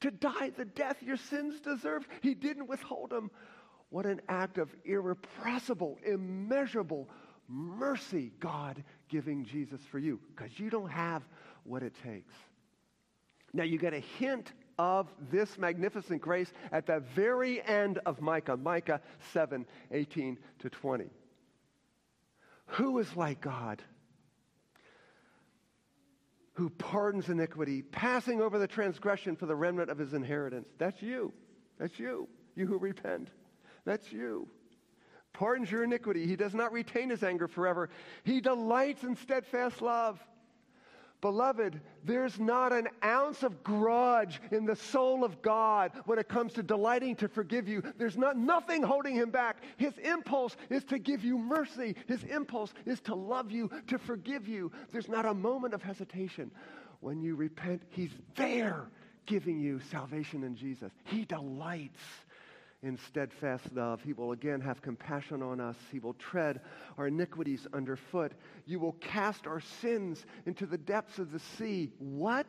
to 0.00 0.10
die 0.10 0.48
the 0.56 0.64
death 0.64 1.02
your 1.02 1.18
sins 1.18 1.60
deserve. 1.60 2.08
He 2.22 2.32
didn't 2.32 2.66
withhold 2.66 3.12
him. 3.12 3.30
What 3.90 4.06
an 4.06 4.22
act 4.30 4.56
of 4.56 4.74
irrepressible, 4.86 5.98
immeasurable 6.06 7.10
mercy, 7.48 8.32
God 8.40 8.82
giving 9.10 9.44
Jesus 9.44 9.82
for 9.90 9.98
you, 9.98 10.18
because 10.34 10.58
you 10.58 10.70
don't 10.70 10.90
have 10.90 11.22
what 11.64 11.82
it 11.82 11.92
takes. 12.02 12.32
Now, 13.54 13.62
you 13.62 13.78
get 13.78 13.94
a 13.94 14.00
hint 14.00 14.52
of 14.78 15.08
this 15.30 15.56
magnificent 15.56 16.20
grace 16.20 16.52
at 16.72 16.86
the 16.86 17.00
very 17.14 17.62
end 17.62 18.00
of 18.04 18.20
Micah, 18.20 18.56
Micah 18.56 19.00
7 19.32 19.64
18 19.92 20.38
to 20.58 20.70
20. 20.70 21.06
Who 22.66 22.98
is 22.98 23.16
like 23.16 23.40
God? 23.40 23.80
Who 26.54 26.68
pardons 26.68 27.28
iniquity, 27.28 27.82
passing 27.82 28.40
over 28.40 28.58
the 28.58 28.66
transgression 28.66 29.36
for 29.36 29.46
the 29.46 29.56
remnant 29.56 29.90
of 29.90 29.98
his 29.98 30.14
inheritance. 30.14 30.68
That's 30.78 31.00
you. 31.00 31.32
That's 31.78 31.98
you. 31.98 32.28
You 32.56 32.66
who 32.66 32.78
repent. 32.78 33.30
That's 33.84 34.12
you. 34.12 34.48
Pardons 35.32 35.70
your 35.70 35.84
iniquity. 35.84 36.26
He 36.26 36.36
does 36.36 36.54
not 36.54 36.72
retain 36.72 37.10
his 37.10 37.22
anger 37.22 37.48
forever. 37.48 37.90
He 38.24 38.40
delights 38.40 39.02
in 39.04 39.16
steadfast 39.16 39.82
love. 39.82 40.18
Beloved, 41.24 41.80
there's 42.04 42.38
not 42.38 42.70
an 42.70 42.86
ounce 43.02 43.44
of 43.44 43.64
grudge 43.64 44.42
in 44.50 44.66
the 44.66 44.76
soul 44.76 45.24
of 45.24 45.40
God 45.40 45.92
when 46.04 46.18
it 46.18 46.28
comes 46.28 46.52
to 46.52 46.62
delighting 46.62 47.16
to 47.16 47.28
forgive 47.28 47.66
you. 47.66 47.82
There's 47.96 48.18
not, 48.18 48.36
nothing 48.36 48.82
holding 48.82 49.14
him 49.14 49.30
back. 49.30 49.62
His 49.78 49.96
impulse 49.96 50.54
is 50.68 50.84
to 50.84 50.98
give 50.98 51.24
you 51.24 51.38
mercy. 51.38 51.96
His 52.08 52.24
impulse 52.24 52.74
is 52.84 53.00
to 53.00 53.14
love 53.14 53.50
you, 53.50 53.70
to 53.86 53.96
forgive 53.96 54.46
you. 54.46 54.70
There's 54.92 55.08
not 55.08 55.24
a 55.24 55.32
moment 55.32 55.72
of 55.72 55.82
hesitation. 55.82 56.50
When 57.00 57.22
you 57.22 57.36
repent, 57.36 57.84
he's 57.88 58.12
there 58.34 58.90
giving 59.24 59.58
you 59.58 59.80
salvation 59.90 60.44
in 60.44 60.54
Jesus. 60.54 60.92
He 61.04 61.24
delights 61.24 62.02
in 62.84 62.98
steadfast 62.98 63.64
love. 63.72 64.02
He 64.02 64.12
will 64.12 64.32
again 64.32 64.60
have 64.60 64.82
compassion 64.82 65.42
on 65.42 65.60
us. 65.60 65.76
He 65.90 65.98
will 65.98 66.14
tread 66.14 66.60
our 66.98 67.08
iniquities 67.08 67.66
underfoot. 67.72 68.32
You 68.66 68.78
will 68.78 68.92
cast 68.92 69.46
our 69.46 69.60
sins 69.60 70.24
into 70.46 70.66
the 70.66 70.78
depths 70.78 71.18
of 71.18 71.32
the 71.32 71.38
sea. 71.38 71.90
What? 71.98 72.46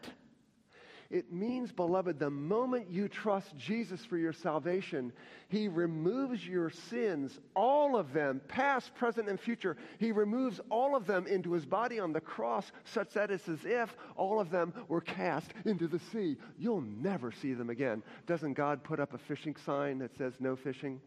It 1.16 1.32
means, 1.32 1.72
beloved, 1.72 2.20
the 2.20 2.30
moment 2.30 2.90
you 2.90 3.08
trust 3.08 3.56
Jesus 3.56 4.04
for 4.04 4.18
your 4.18 4.34
salvation, 4.34 5.14
He 5.48 5.70
removes 5.70 6.46
your 6.46 6.70
sins, 6.70 7.40
all 7.56 7.96
of 7.96 8.12
them, 8.12 8.42
past, 8.50 8.94
present, 8.96 9.30
and 9.30 9.40
future. 9.40 9.78
He 9.98 10.12
removes 10.12 10.60
all 10.70 10.94
of 10.94 11.08
them 11.08 11.26
into 11.26 11.54
His 11.54 11.66
body 11.66 12.02
on 12.02 12.12
the 12.12 12.20
cross, 12.20 12.70
such 12.84 13.14
that 13.14 13.32
it's 13.32 13.48
as 13.48 13.64
if 13.64 13.96
all 14.18 14.42
of 14.42 14.50
them 14.50 14.74
were 14.90 15.00
cast 15.00 15.54
into 15.64 15.88
the 15.88 16.02
sea. 16.12 16.36
You'll 16.58 16.82
never 16.82 17.32
see 17.32 17.54
them 17.54 17.70
again. 17.70 18.04
Doesn't 18.28 18.56
God 18.56 18.84
put 18.84 19.00
up 19.00 19.14
a 19.14 19.18
fishing 19.18 19.56
sign 19.66 20.00
that 20.00 20.18
says 20.18 20.34
no 20.42 20.58
fishing? 20.58 21.00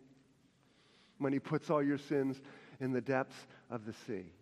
When 1.19 1.35
He 1.35 1.39
puts 1.39 1.69
all 1.69 1.83
your 1.83 1.99
sins 1.99 2.41
in 2.81 2.95
the 2.95 3.03
depths 3.03 3.47
of 3.69 3.85
the 3.85 3.93
sea. 4.07 4.33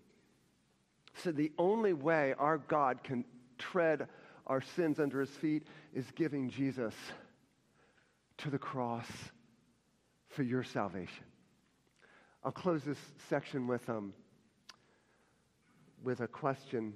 So 1.24 1.32
the 1.32 1.50
only 1.58 1.92
way 1.92 2.34
our 2.38 2.58
God 2.58 3.02
can 3.02 3.24
tread 3.58 4.06
our 4.46 4.60
sins 4.60 5.00
under 5.00 5.20
his 5.20 5.30
feet 5.30 5.66
is 5.92 6.04
giving 6.14 6.50
Jesus 6.50 6.94
to 8.38 8.50
the 8.50 8.58
cross 8.58 9.08
for 10.28 10.42
your 10.42 10.62
salvation. 10.62 11.24
I'll 12.44 12.52
close 12.52 12.82
this 12.84 12.98
section 13.28 13.66
with, 13.66 13.88
um, 13.88 14.12
with 16.04 16.20
a 16.20 16.28
question. 16.28 16.94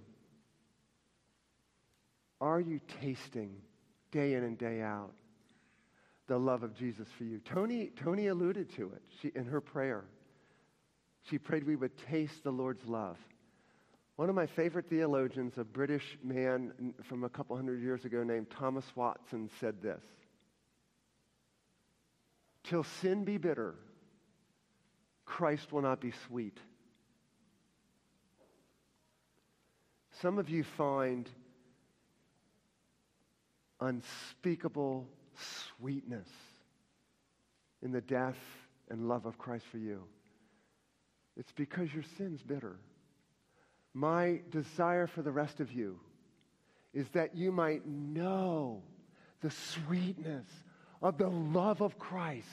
Are 2.41 2.61
you 2.61 2.81
tasting 3.01 3.57
day 4.13 4.35
in 4.35 4.45
and 4.45 4.57
day 4.57 4.81
out 4.81 5.13
the 6.29 6.39
love 6.39 6.63
of 6.63 6.77
Jesus 6.77 7.09
for 7.19 7.25
you? 7.25 7.41
Tony, 7.41 7.91
Tony 7.97 8.29
alluded 8.29 8.75
to 8.77 8.93
it 8.93 9.03
she, 9.21 9.33
in 9.35 9.47
her 9.47 9.61
prayer. 9.61 10.05
She 11.29 11.39
prayed 11.39 11.67
we 11.67 11.77
would 11.77 11.97
taste 12.09 12.45
the 12.45 12.53
Lord's 12.53 12.87
love. 12.87 13.19
One 14.21 14.29
of 14.29 14.35
my 14.35 14.45
favorite 14.45 14.91
theologians, 14.91 15.55
a 15.57 15.65
British 15.65 16.19
man 16.23 16.93
from 17.05 17.25
a 17.25 17.29
couple 17.31 17.57
hundred 17.57 17.81
years 17.81 18.05
ago 18.05 18.23
named 18.23 18.51
Thomas 18.51 18.85
Watson, 18.95 19.49
said 19.61 19.81
this 19.81 20.03
Till 22.65 22.85
sin 22.85 23.25
be 23.25 23.39
bitter, 23.39 23.77
Christ 25.25 25.73
will 25.73 25.81
not 25.81 26.03
be 26.03 26.13
sweet. 26.27 26.59
Some 30.21 30.39
of 30.39 30.51
you 30.51 30.65
find 30.65 31.27
unspeakable 33.81 35.09
sweetness 35.79 36.29
in 37.81 37.91
the 37.91 38.03
death 38.03 38.37
and 38.91 39.09
love 39.09 39.25
of 39.25 39.39
Christ 39.39 39.65
for 39.73 39.79
you. 39.79 40.03
It's 41.39 41.53
because 41.53 41.91
your 41.95 42.05
sin's 42.19 42.43
bitter. 42.43 42.77
My 43.95 44.41
desire 44.51 45.07
for 45.07 45.23
the 45.23 45.33
rest 45.33 45.61
of 45.61 45.73
you 45.73 45.99
is 46.93 47.09
that 47.11 47.37
you 47.37 47.53
might 47.53 47.87
know 47.87 48.83
the 49.41 49.51
sweetness 49.51 50.47
of 51.03 51.19
the 51.19 51.29
love 51.29 51.81
of 51.81 51.99
Christ, 51.99 52.47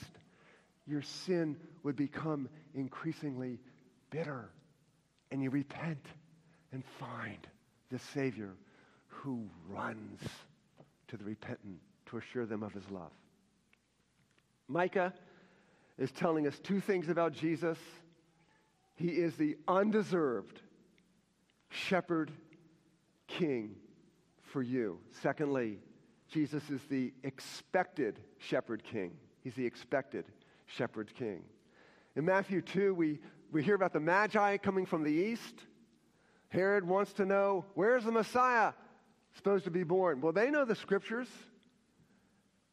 your 0.86 1.02
sin 1.02 1.56
would 1.82 1.96
become 1.96 2.48
increasingly 2.74 3.60
bitter. 4.10 4.50
And 5.30 5.42
you 5.42 5.50
repent 5.50 6.04
and 6.72 6.82
find 6.98 7.46
the 7.90 7.98
Savior 7.98 8.54
who 9.06 9.48
runs 9.68 10.20
to 11.08 11.16
the 11.16 11.24
repentant 11.24 11.78
to 12.06 12.16
assure 12.16 12.46
them 12.46 12.62
of 12.62 12.72
his 12.72 12.88
love. 12.90 13.12
Micah 14.68 15.12
is 15.98 16.10
telling 16.12 16.46
us 16.46 16.58
two 16.60 16.80
things 16.80 17.08
about 17.08 17.32
Jesus. 17.32 17.78
He 18.94 19.08
is 19.08 19.34
the 19.36 19.56
undeserved 19.66 20.60
shepherd 21.68 22.30
king 23.26 23.76
for 24.42 24.62
you. 24.62 24.98
Secondly, 25.22 25.78
Jesus 26.28 26.68
is 26.70 26.80
the 26.88 27.12
expected 27.22 28.20
shepherd 28.38 28.82
king. 28.84 29.12
He's 29.42 29.54
the 29.54 29.66
expected 29.66 30.26
shepherd 30.66 31.12
king. 31.14 31.42
In 32.16 32.24
Matthew 32.24 32.60
2, 32.60 32.94
we, 32.94 33.20
we 33.52 33.62
hear 33.62 33.74
about 33.74 33.92
the 33.92 34.00
Magi 34.00 34.56
coming 34.58 34.86
from 34.86 35.04
the 35.04 35.12
east. 35.12 35.54
Herod 36.48 36.84
wants 36.84 37.12
to 37.14 37.24
know 37.24 37.64
where's 37.74 38.04
the 38.04 38.12
Messiah 38.12 38.72
supposed 39.36 39.64
to 39.64 39.70
be 39.70 39.84
born? 39.84 40.20
Well, 40.20 40.32
they 40.32 40.50
know 40.50 40.64
the 40.64 40.74
scriptures. 40.74 41.28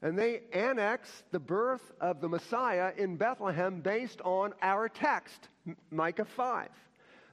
And 0.02 0.18
they 0.18 0.42
annex 0.54 1.24
the 1.32 1.40
birth 1.40 1.92
of 2.00 2.22
the 2.22 2.30
Messiah 2.30 2.92
in 2.98 3.16
Bethlehem 3.16 3.82
based 3.82 4.22
on 4.22 4.54
our 4.62 4.90
text, 4.90 5.50
Micah 5.90 6.26
5. 6.26 6.70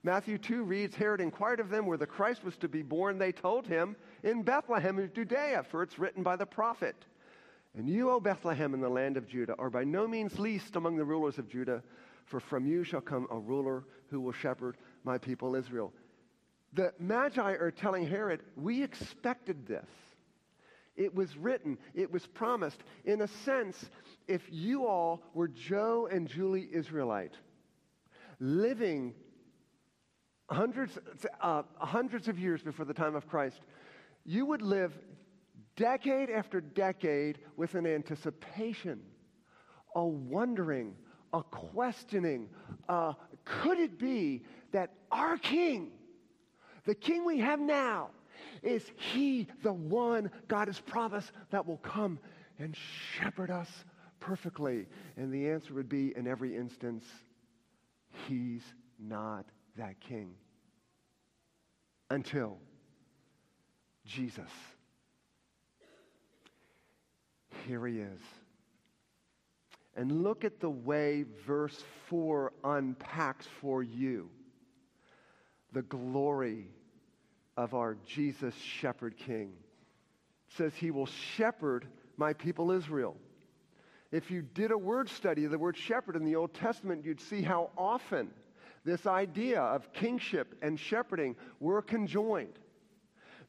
Matthew 0.05 0.39
2 0.39 0.65
reads 0.65 0.97
Herod 0.97 1.21
inquired 1.21 1.61
of 1.61 1.69
them 1.69 1.87
where 1.87 1.99
the 1.99 2.07
Christ 2.07 2.43
was 2.43 2.57
to 2.57 2.69
be 2.69 2.83
born. 2.83 3.19
They 3.19 3.31
told 3.31 3.67
him, 3.67 3.95
In 4.25 4.43
Bethlehem 4.43 4.99
of 4.99 5.15
Judea, 5.15 5.65
for 5.71 5.83
it's 5.83 5.99
written 5.99 6.23
by 6.23 6.37
the 6.37 6.47
prophet. 6.47 6.97
And 7.77 7.89
you, 7.89 8.11
O 8.11 8.21
Bethlehem, 8.21 8.75
in 8.75 8.81
the 8.81 8.89
land 8.89 9.17
of 9.17 9.29
Judah, 9.29 9.55
are 9.59 9.71
by 9.71 9.85
no 9.85 10.09
means 10.09 10.39
least 10.39 10.77
among 10.77 10.97
the 10.97 11.05
rulers 11.05 11.39
of 11.39 11.49
Judah, 11.49 11.83
for 12.27 12.41
from 12.41 12.67
you 12.67 12.85
shall 12.85 13.01
come 13.01 13.27
a 13.31 13.39
ruler 13.39 13.85
who 14.11 14.21
will 14.21 14.33
shepherd 14.33 14.77
my 15.05 15.19
people 15.19 15.55
Israel. 15.55 15.93
The 16.73 16.93
Magi 16.99 17.53
are 17.53 17.71
telling 17.71 18.07
Herod, 18.07 18.41
We 18.57 18.83
expected 18.83 19.67
this. 19.67 19.87
It 20.97 21.15
was 21.15 21.37
written, 21.37 21.79
it 21.95 22.11
was 22.11 22.27
promised. 22.27 22.83
In 23.05 23.23
a 23.23 23.29
sense, 23.29 23.89
if 24.29 24.43
you 24.51 24.87
all 24.87 25.23
were 25.33 25.49
Joe 25.49 26.09
and 26.11 26.29
Julie 26.29 26.69
Israelite, 26.71 27.35
living 28.41 29.15
hundreds, 30.53 30.99
uh, 31.41 31.63
hundreds 31.77 32.29
of 32.29 32.39
years 32.39 32.63
before 32.63 32.85
the 32.85 32.95
time 32.95 33.15
of 33.15 33.29
Christ, 33.29 33.61
you 34.25 34.47
would 34.47 34.63
live 34.63 34.97
decade 35.77 36.31
after 36.31 36.61
decade 36.61 37.39
with 37.57 37.75
an 37.75 37.87
anticipation, 37.87 39.01
a 39.95 40.05
wondering, 40.05 40.95
a 41.33 41.43
questioning. 41.43 42.49
Uh, 42.89 43.15
could 43.45 43.79
it 43.79 43.99
be 43.99 44.43
that 44.73 44.93
our 45.11 45.39
king, 45.39 45.93
the 46.85 46.95
king 46.95 47.25
we 47.25 47.39
have 47.41 47.61
now, 47.61 48.11
is 48.63 48.85
he 48.97 49.47
the 49.63 49.73
one 49.73 50.31
God 50.49 50.69
has 50.69 50.79
promised 50.81 51.33
that 51.51 51.67
will 51.67 51.79
come 51.79 52.19
and 52.59 52.77
shepherd 53.17 53.51
us 53.51 53.69
perfectly? 54.21 54.87
And 55.17 55.33
the 55.33 55.49
answer 55.49 55.75
would 55.75 55.89
be 55.89 56.13
in 56.17 56.27
every 56.27 56.57
instance, 56.57 57.05
he's 58.29 58.63
not 58.99 59.47
that 59.77 60.01
king 60.01 60.35
until 62.11 62.59
Jesus. 64.05 64.51
Here 67.67 67.87
he 67.87 67.99
is. 68.01 68.21
And 69.95 70.23
look 70.23 70.45
at 70.45 70.61
the 70.61 70.71
way 70.71 71.25
verse 71.47 71.83
4 72.09 72.53
unpacks 72.65 73.47
for 73.61 73.83
you 73.83 74.31
the 75.73 75.83
glory 75.83 76.67
of 77.57 77.75
our 77.75 77.97
Jesus 78.07 78.55
shepherd 78.57 79.17
king. 79.17 79.53
It 80.49 80.57
says 80.57 80.75
he 80.75 80.91
will 80.91 81.07
shepherd 81.07 81.87
my 82.17 82.33
people 82.33 82.73
Israel. 82.73 83.17
If 84.11 84.31
you 84.31 84.43
did 84.43 84.71
a 84.71 84.77
word 84.79 85.09
study 85.09 85.47
of 85.47 85.51
the 85.51 85.59
word 85.59 85.77
shepherd 85.77 86.17
in 86.17 86.25
the 86.25 86.37
Old 86.37 86.53
Testament, 86.53 87.05
you'd 87.05 87.21
see 87.21 87.41
how 87.41 87.71
often 87.77 88.31
this 88.85 89.07
idea 89.07 89.61
of 89.61 89.93
kingship 89.93 90.57
and 90.63 90.79
shepherding 90.79 91.37
were 91.61 91.83
conjoined. 91.83 92.59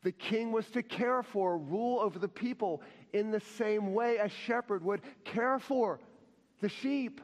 The 0.03 0.11
king 0.11 0.51
was 0.51 0.69
to 0.71 0.83
care 0.83 1.23
for, 1.23 1.57
rule 1.57 1.99
over 1.99 2.19
the 2.19 2.27
people 2.27 2.81
in 3.13 3.31
the 3.31 3.39
same 3.39 3.93
way 3.93 4.17
a 4.17 4.29
shepherd 4.29 4.83
would 4.83 5.01
care 5.23 5.59
for 5.59 5.99
the 6.61 6.69
sheep. 6.69 7.21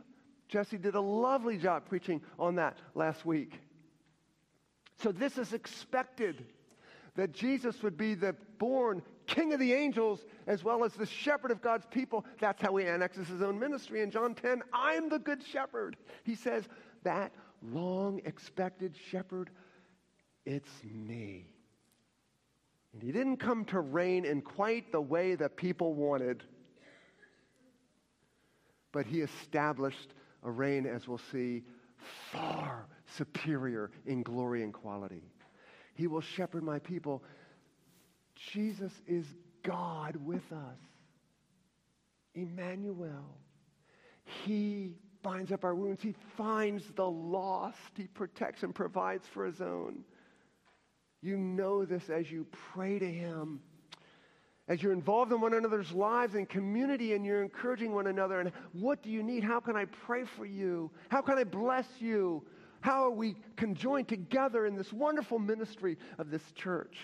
Jesse 0.48 0.78
did 0.78 0.95
a 0.95 1.02
lovely 1.02 1.58
job 1.58 1.84
preaching 1.88 2.22
on 2.39 2.56
that 2.56 2.78
last 2.95 3.26
week. 3.26 3.60
So, 4.98 5.12
this 5.12 5.38
is 5.38 5.54
expected 5.54 6.43
that 7.15 7.34
Jesus 7.34 7.84
would 7.84 7.98
be 7.98 8.15
the 8.15 8.36
born 8.58 9.02
king 9.28 9.54
of 9.54 9.60
the 9.60 9.74
angels 9.74 10.26
as 10.48 10.63
well 10.63 10.84
as 10.84 10.93
the 10.93 11.06
shepherd 11.06 11.52
of 11.52 11.62
God's 11.62 11.86
people. 11.86 12.26
That's 12.39 12.62
how 12.62 12.76
he 12.78 12.86
annexes 12.86 13.28
his 13.28 13.41
own 13.41 13.60
ministry. 13.60 14.02
In 14.02 14.10
John 14.10 14.34
10, 14.34 14.63
I'm 14.74 15.10
the 15.10 15.19
good 15.19 15.43
shepherd. 15.45 15.98
He 16.24 16.36
says, 16.36 16.67
That 17.04 17.32
long 17.63 18.22
expected 18.26 18.95
shepherd, 19.12 19.50
it's 20.45 20.69
me. 20.84 21.48
And 22.93 23.04
he 23.04 23.12
didn't 23.12 23.38
come 23.38 23.65
to 23.65 23.80
reign 23.80 24.26
in 24.26 24.41
quite 24.41 24.91
the 24.91 25.02
way 25.02 25.36
that 25.36 25.56
people 25.56 25.93
wanted, 25.93 26.43
but 28.91 29.06
he 29.06 29.22
established 29.22 30.13
a 30.43 30.50
reign, 30.50 30.86
as 30.86 31.08
we'll 31.08 31.22
see, 31.32 31.63
far 32.32 32.88
superior 33.17 33.91
in 34.06 34.24
glory 34.24 34.63
and 34.63 34.74
quality. 34.74 35.22
He 35.93 36.08
will 36.08 36.22
shepherd 36.22 36.63
my 36.63 36.80
people. 36.80 37.24
Jesus 38.36 38.93
is 39.06 39.26
God 39.63 40.15
with 40.15 40.52
us. 40.52 40.78
Emmanuel. 42.34 43.38
He 44.45 44.95
binds 45.21 45.51
up 45.51 45.63
our 45.63 45.75
wounds. 45.75 46.01
He 46.01 46.15
finds 46.38 46.84
the 46.95 47.10
lost. 47.10 47.77
He 47.95 48.08
protects 48.08 48.63
and 48.63 48.73
provides 48.73 49.27
for 49.34 49.45
his 49.45 49.62
own. 49.62 50.03
You 51.21 51.38
know 51.38 51.86
this 51.86 52.10
as 52.10 52.32
you 52.32 52.47
pray 52.73 52.99
to 52.99 53.12
him. 53.12 53.62
As 54.67 54.84
you're 54.84 54.93
involved 54.93 55.32
in 55.32 55.41
one 55.41 55.53
another's 55.53 55.91
lives 55.91 56.36
and 56.36 56.47
community 56.47 57.13
and 57.13 57.25
you're 57.25 57.41
encouraging 57.41 57.93
one 57.93 58.08
another. 58.08 58.39
And 58.39 58.51
what 58.73 59.01
do 59.01 59.10
you 59.10 59.23
need? 59.23 59.43
How 59.43 59.60
can 59.60 59.75
I 59.75 59.86
pray 59.86 60.23
for 60.38 60.45
you? 60.45 60.91
How 61.10 61.21
can 61.21 61.38
I 61.38 61.43
bless 61.43 61.88
you? 61.99 62.45
How 62.82 63.03
are 63.03 63.12
we 63.12 63.36
conjoined 63.58 64.08
together 64.08 64.65
in 64.65 64.75
this 64.75 64.93
wonderful 64.93 65.39
ministry 65.39 65.97
of 66.17 66.29
this 66.29 66.43
church? 66.55 66.95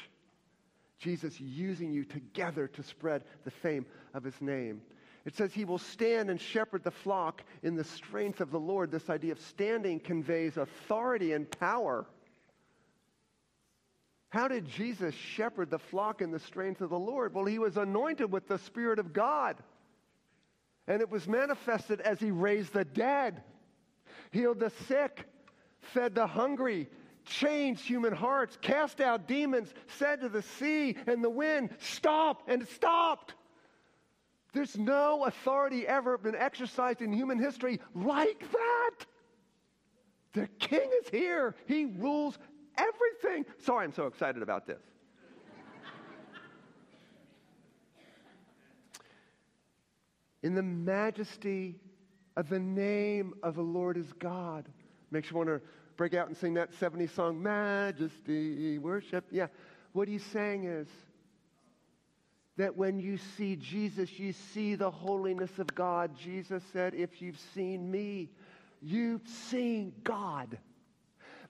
Jesus 1.00 1.40
using 1.40 1.92
you 1.92 2.06
together 2.06 2.68
to 2.68 2.84
spread 2.84 3.24
the 3.44 3.52
fame 3.52 3.86
of 4.14 4.24
his 4.24 4.40
name. 4.40 4.82
It 5.26 5.36
says 5.36 5.54
he 5.54 5.66
will 5.66 5.80
stand 5.80 6.30
and 6.30 6.40
shepherd 6.40 6.84
the 6.84 6.92
flock 6.92 7.44
in 7.64 7.76
the 7.76 7.84
strength 7.84 8.42
of 8.42 8.52
the 8.52 8.60
Lord. 8.60 8.92
This 8.92 9.10
idea 9.10 9.32
of 9.32 9.40
standing 9.40 10.00
conveys 10.00 10.56
authority 10.56 11.34
and 11.34 11.50
power. 11.60 12.06
How 14.30 14.48
did 14.48 14.68
Jesus 14.68 15.16
shepherd 15.16 15.72
the 15.72 15.80
flock 15.80 16.22
in 16.22 16.32
the 16.32 16.40
strength 16.40 16.82
of 16.82 16.92
the 16.92 17.00
Lord? 17.00 17.34
Well, 17.34 17.46
he 17.46 17.58
was 17.58 17.78
anointed 17.78 18.32
with 18.32 18.48
the 18.48 18.60
Spirit 18.60 19.00
of 19.00 19.14
God. 19.14 19.58
And 20.88 21.02
it 21.02 21.10
was 21.10 21.28
manifested 21.28 22.02
as 22.02 22.20
he 22.20 22.30
raised 22.30 22.74
the 22.74 22.86
dead, 22.86 23.42
healed 24.32 24.60
the 24.60 24.72
sick, 24.88 25.26
fed 25.80 26.14
the 26.14 26.28
hungry, 26.28 26.88
changed 27.26 27.82
human 27.82 28.14
hearts, 28.14 28.58
cast 28.62 29.02
out 29.02 29.28
demons, 29.28 29.74
said 29.98 30.22
to 30.22 30.30
the 30.30 30.44
sea 30.44 30.96
and 31.08 31.24
the 31.24 31.30
wind, 31.30 31.72
Stop, 31.80 32.44
and 32.48 32.62
it 32.62 32.70
stopped. 32.70 33.34
There's 34.56 34.78
no 34.78 35.26
authority 35.26 35.86
ever 35.86 36.18
been 36.18 36.34
exercised 36.34 37.02
in 37.02 37.12
human 37.12 37.38
history 37.38 37.82
like 37.94 38.40
that. 38.54 39.06
The 40.32 40.48
king 40.60 40.90
is 41.04 41.10
here. 41.10 41.56
He 41.68 41.84
rules 41.84 42.38
everything. 42.78 43.46
Sorry, 43.66 43.84
I'm 43.84 43.92
so 43.92 44.08
excited 44.08 44.42
about 44.42 44.66
this. 44.66 44.82
in 50.42 50.56
the 50.56 50.64
majesty 50.64 51.76
of 52.38 52.48
the 52.48 52.60
name 52.60 53.34
of 53.44 53.56
the 53.56 53.62
Lord 53.62 53.98
is 53.98 54.14
God. 54.14 54.70
Makes 55.12 55.32
you 55.32 55.36
want 55.36 55.50
to 55.50 55.60
break 55.98 56.14
out 56.14 56.30
and 56.30 56.38
sing 56.38 56.54
that 56.54 56.74
70 56.76 57.08
song, 57.08 57.44
Majesty, 57.44 58.78
worship. 58.78 59.26
Yeah. 59.32 59.48
What 59.92 60.08
he's 60.08 60.24
saying 60.24 60.64
is, 60.64 60.88
that 62.58 62.76
when 62.76 63.00
you 63.00 63.18
see 63.38 63.56
Jesus, 63.56 64.18
you 64.18 64.32
see 64.32 64.76
the 64.76 64.92
holiness 64.92 65.60
of 65.60 65.74
God. 65.76 66.16
Jesus 66.18 66.64
said, 66.72 66.94
If 66.94 67.22
you've 67.22 67.40
seen 67.54 67.90
me, 67.92 68.30
you've 68.82 69.28
seen 69.28 69.94
God. 70.04 70.58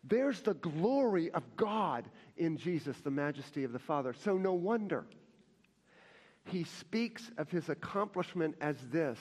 There's 0.04 0.41
the 0.41 0.54
glory 0.54 1.32
of 1.32 1.44
God 1.56 2.06
in 2.38 2.58
Jesus 2.58 2.96
the 3.04 3.12
majesty 3.12 3.63
of 3.63 3.72
the 3.72 3.80
Father. 3.80 4.13
So 4.13 4.38
no 4.38 4.54
wonder 4.54 5.06
he 6.46 6.63
speaks 6.63 7.32
of 7.38 7.50
his 7.50 7.70
accomplishment 7.70 8.56
as 8.62 8.78
this 8.91 9.18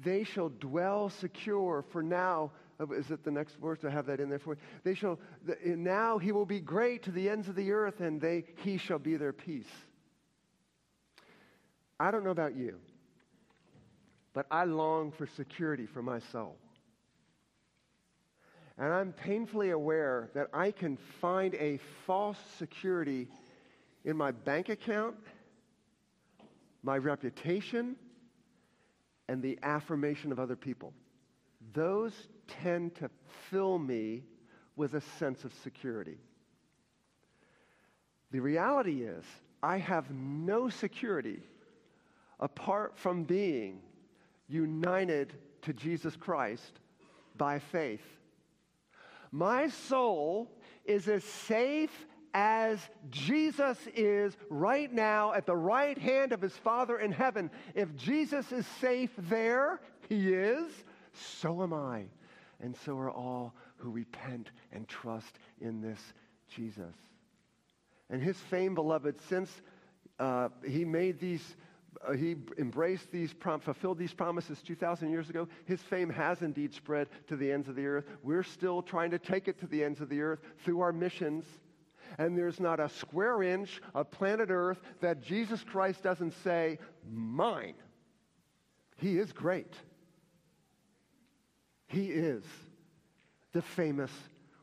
they 0.00 0.22
shall 0.24 0.48
dwell 0.48 1.08
secure 1.08 1.84
for 1.90 2.02
now 2.02 2.52
oh, 2.80 2.92
is 2.92 3.10
it 3.10 3.24
the 3.24 3.30
next 3.30 3.56
verse 3.60 3.80
i 3.84 3.90
have 3.90 4.06
that 4.06 4.20
in 4.20 4.28
there 4.28 4.38
for 4.38 4.54
you? 4.54 4.60
They 4.84 4.94
shall 4.94 5.18
now 5.64 6.18
he 6.18 6.32
will 6.32 6.46
be 6.46 6.60
great 6.60 7.02
to 7.04 7.10
the 7.10 7.28
ends 7.28 7.48
of 7.48 7.56
the 7.56 7.72
earth, 7.72 8.00
and 8.00 8.20
they 8.20 8.44
he 8.62 8.76
shall 8.76 8.98
be 8.98 9.16
their 9.16 9.32
peace. 9.32 9.66
I 12.00 12.10
don't 12.10 12.24
know 12.24 12.30
about 12.30 12.56
you, 12.56 12.78
but 14.32 14.46
I 14.50 14.64
long 14.64 15.10
for 15.10 15.26
security 15.26 15.86
for 15.86 16.02
my 16.02 16.20
soul. 16.32 16.56
And 18.78 18.92
I'm 18.92 19.12
painfully 19.12 19.70
aware 19.70 20.30
that 20.34 20.48
I 20.52 20.70
can 20.70 20.96
find 21.20 21.54
a 21.56 21.80
false 22.06 22.38
security 22.58 23.26
in 24.04 24.16
my 24.16 24.30
bank 24.30 24.68
account, 24.68 25.16
my 26.84 26.96
reputation, 26.96 27.96
and 29.28 29.42
the 29.42 29.58
affirmation 29.62 30.30
of 30.30 30.38
other 30.38 30.54
people. 30.54 30.92
Those 31.72 32.12
tend 32.46 32.94
to 32.96 33.10
fill 33.50 33.78
me 33.78 34.22
with 34.76 34.94
a 34.94 35.00
sense 35.00 35.44
of 35.44 35.52
security. 35.64 36.18
The 38.30 38.40
reality 38.40 39.02
is, 39.02 39.24
I 39.60 39.78
have 39.78 40.08
no 40.12 40.68
security 40.68 41.42
apart 42.40 42.96
from 42.96 43.24
being 43.24 43.80
united 44.48 45.34
to 45.62 45.72
Jesus 45.72 46.16
Christ 46.16 46.80
by 47.36 47.58
faith. 47.58 48.04
My 49.30 49.68
soul 49.68 50.50
is 50.84 51.08
as 51.08 51.24
safe 51.24 52.06
as 52.34 52.78
Jesus 53.10 53.78
is 53.94 54.36
right 54.48 54.92
now 54.92 55.32
at 55.32 55.46
the 55.46 55.56
right 55.56 55.98
hand 55.98 56.32
of 56.32 56.40
his 56.40 56.56
Father 56.56 56.98
in 56.98 57.12
heaven. 57.12 57.50
If 57.74 57.94
Jesus 57.96 58.52
is 58.52 58.66
safe 58.80 59.10
there, 59.16 59.80
he 60.08 60.32
is, 60.32 60.70
so 61.12 61.62
am 61.62 61.72
I. 61.72 62.04
And 62.60 62.76
so 62.84 62.98
are 62.98 63.10
all 63.10 63.54
who 63.76 63.90
repent 63.90 64.50
and 64.72 64.88
trust 64.88 65.38
in 65.60 65.80
this 65.80 66.00
Jesus. 66.54 66.94
And 68.10 68.22
his 68.22 68.36
fame, 68.36 68.74
beloved, 68.74 69.20
since 69.28 69.50
uh, 70.18 70.48
he 70.66 70.84
made 70.84 71.20
these 71.20 71.56
uh, 72.06 72.12
he 72.12 72.36
embraced 72.58 73.10
these, 73.10 73.32
prom- 73.32 73.60
fulfilled 73.60 73.98
these 73.98 74.12
promises 74.12 74.62
2,000 74.62 75.10
years 75.10 75.30
ago. 75.30 75.48
His 75.64 75.80
fame 75.82 76.10
has 76.10 76.42
indeed 76.42 76.74
spread 76.74 77.08
to 77.28 77.36
the 77.36 77.50
ends 77.50 77.68
of 77.68 77.76
the 77.76 77.86
earth. 77.86 78.04
We're 78.22 78.42
still 78.42 78.82
trying 78.82 79.10
to 79.10 79.18
take 79.18 79.48
it 79.48 79.58
to 79.60 79.66
the 79.66 79.82
ends 79.82 80.00
of 80.00 80.08
the 80.08 80.20
earth 80.20 80.40
through 80.64 80.80
our 80.80 80.92
missions. 80.92 81.44
And 82.18 82.36
there's 82.36 82.60
not 82.60 82.80
a 82.80 82.88
square 82.88 83.42
inch 83.42 83.80
of 83.94 84.10
planet 84.10 84.48
earth 84.50 84.80
that 85.00 85.22
Jesus 85.22 85.62
Christ 85.62 86.02
doesn't 86.02 86.32
say, 86.44 86.78
mine. 87.10 87.74
He 88.96 89.18
is 89.18 89.32
great. 89.32 89.74
He 91.86 92.06
is 92.06 92.44
the 93.52 93.62
famous 93.62 94.10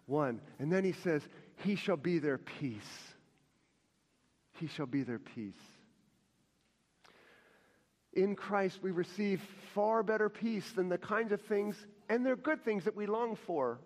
one. 0.05 0.41
And 0.59 0.71
then 0.71 0.83
he 0.83 0.91
says, 0.91 1.21
He 1.57 1.75
shall 1.75 1.97
be 1.97 2.19
their 2.19 2.37
peace. 2.37 3.13
He 4.59 4.67
shall 4.67 4.85
be 4.85 5.03
their 5.03 5.19
peace 5.19 5.55
in 8.15 8.35
Christ, 8.35 8.79
we 8.81 8.91
receive 8.91 9.41
far 9.73 10.01
better 10.01 10.29
peace 10.29 10.71
than 10.71 10.89
the 10.89 10.97
kinds 10.97 11.31
of 11.31 11.41
things, 11.41 11.75
and 12.09 12.25
they're 12.25 12.35
good 12.35 12.63
things 12.63 12.85
that 12.85 12.95
we 12.95 13.05
long 13.05 13.35
for. 13.35 13.79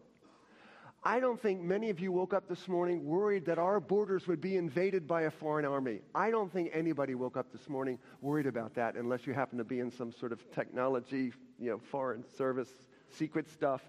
I 1.04 1.22
don't 1.22 1.42
think 1.42 1.62
many 1.62 1.90
of 1.90 2.00
you 2.00 2.12
woke 2.12 2.34
up 2.34 2.50
this 2.50 2.68
morning 2.68 3.06
worried 3.06 3.46
that 3.46 3.58
our 3.58 3.80
borders 3.80 4.28
would 4.28 4.42
be 4.42 4.58
invaded 4.58 5.08
by 5.08 5.24
a 5.24 5.32
foreign 5.32 5.66
army. 5.66 6.02
I 6.14 6.30
don't 6.30 6.52
think 6.52 6.72
anybody 6.74 7.16
woke 7.16 7.38
up 7.38 7.52
this 7.54 7.70
morning 7.70 7.98
worried 8.22 8.48
about 8.48 8.76
that 8.76 8.96
unless 8.96 9.26
you 9.26 9.34
happen 9.34 9.58
to 9.60 9.64
be 9.64 9.80
in 9.80 9.92
some 9.92 10.12
sort 10.12 10.34
of 10.34 10.52
technology, 10.52 11.32
you 11.58 11.70
know, 11.70 11.80
foreign 11.90 12.26
service, 12.38 12.70
secret 13.12 13.50
stuff. 13.50 13.82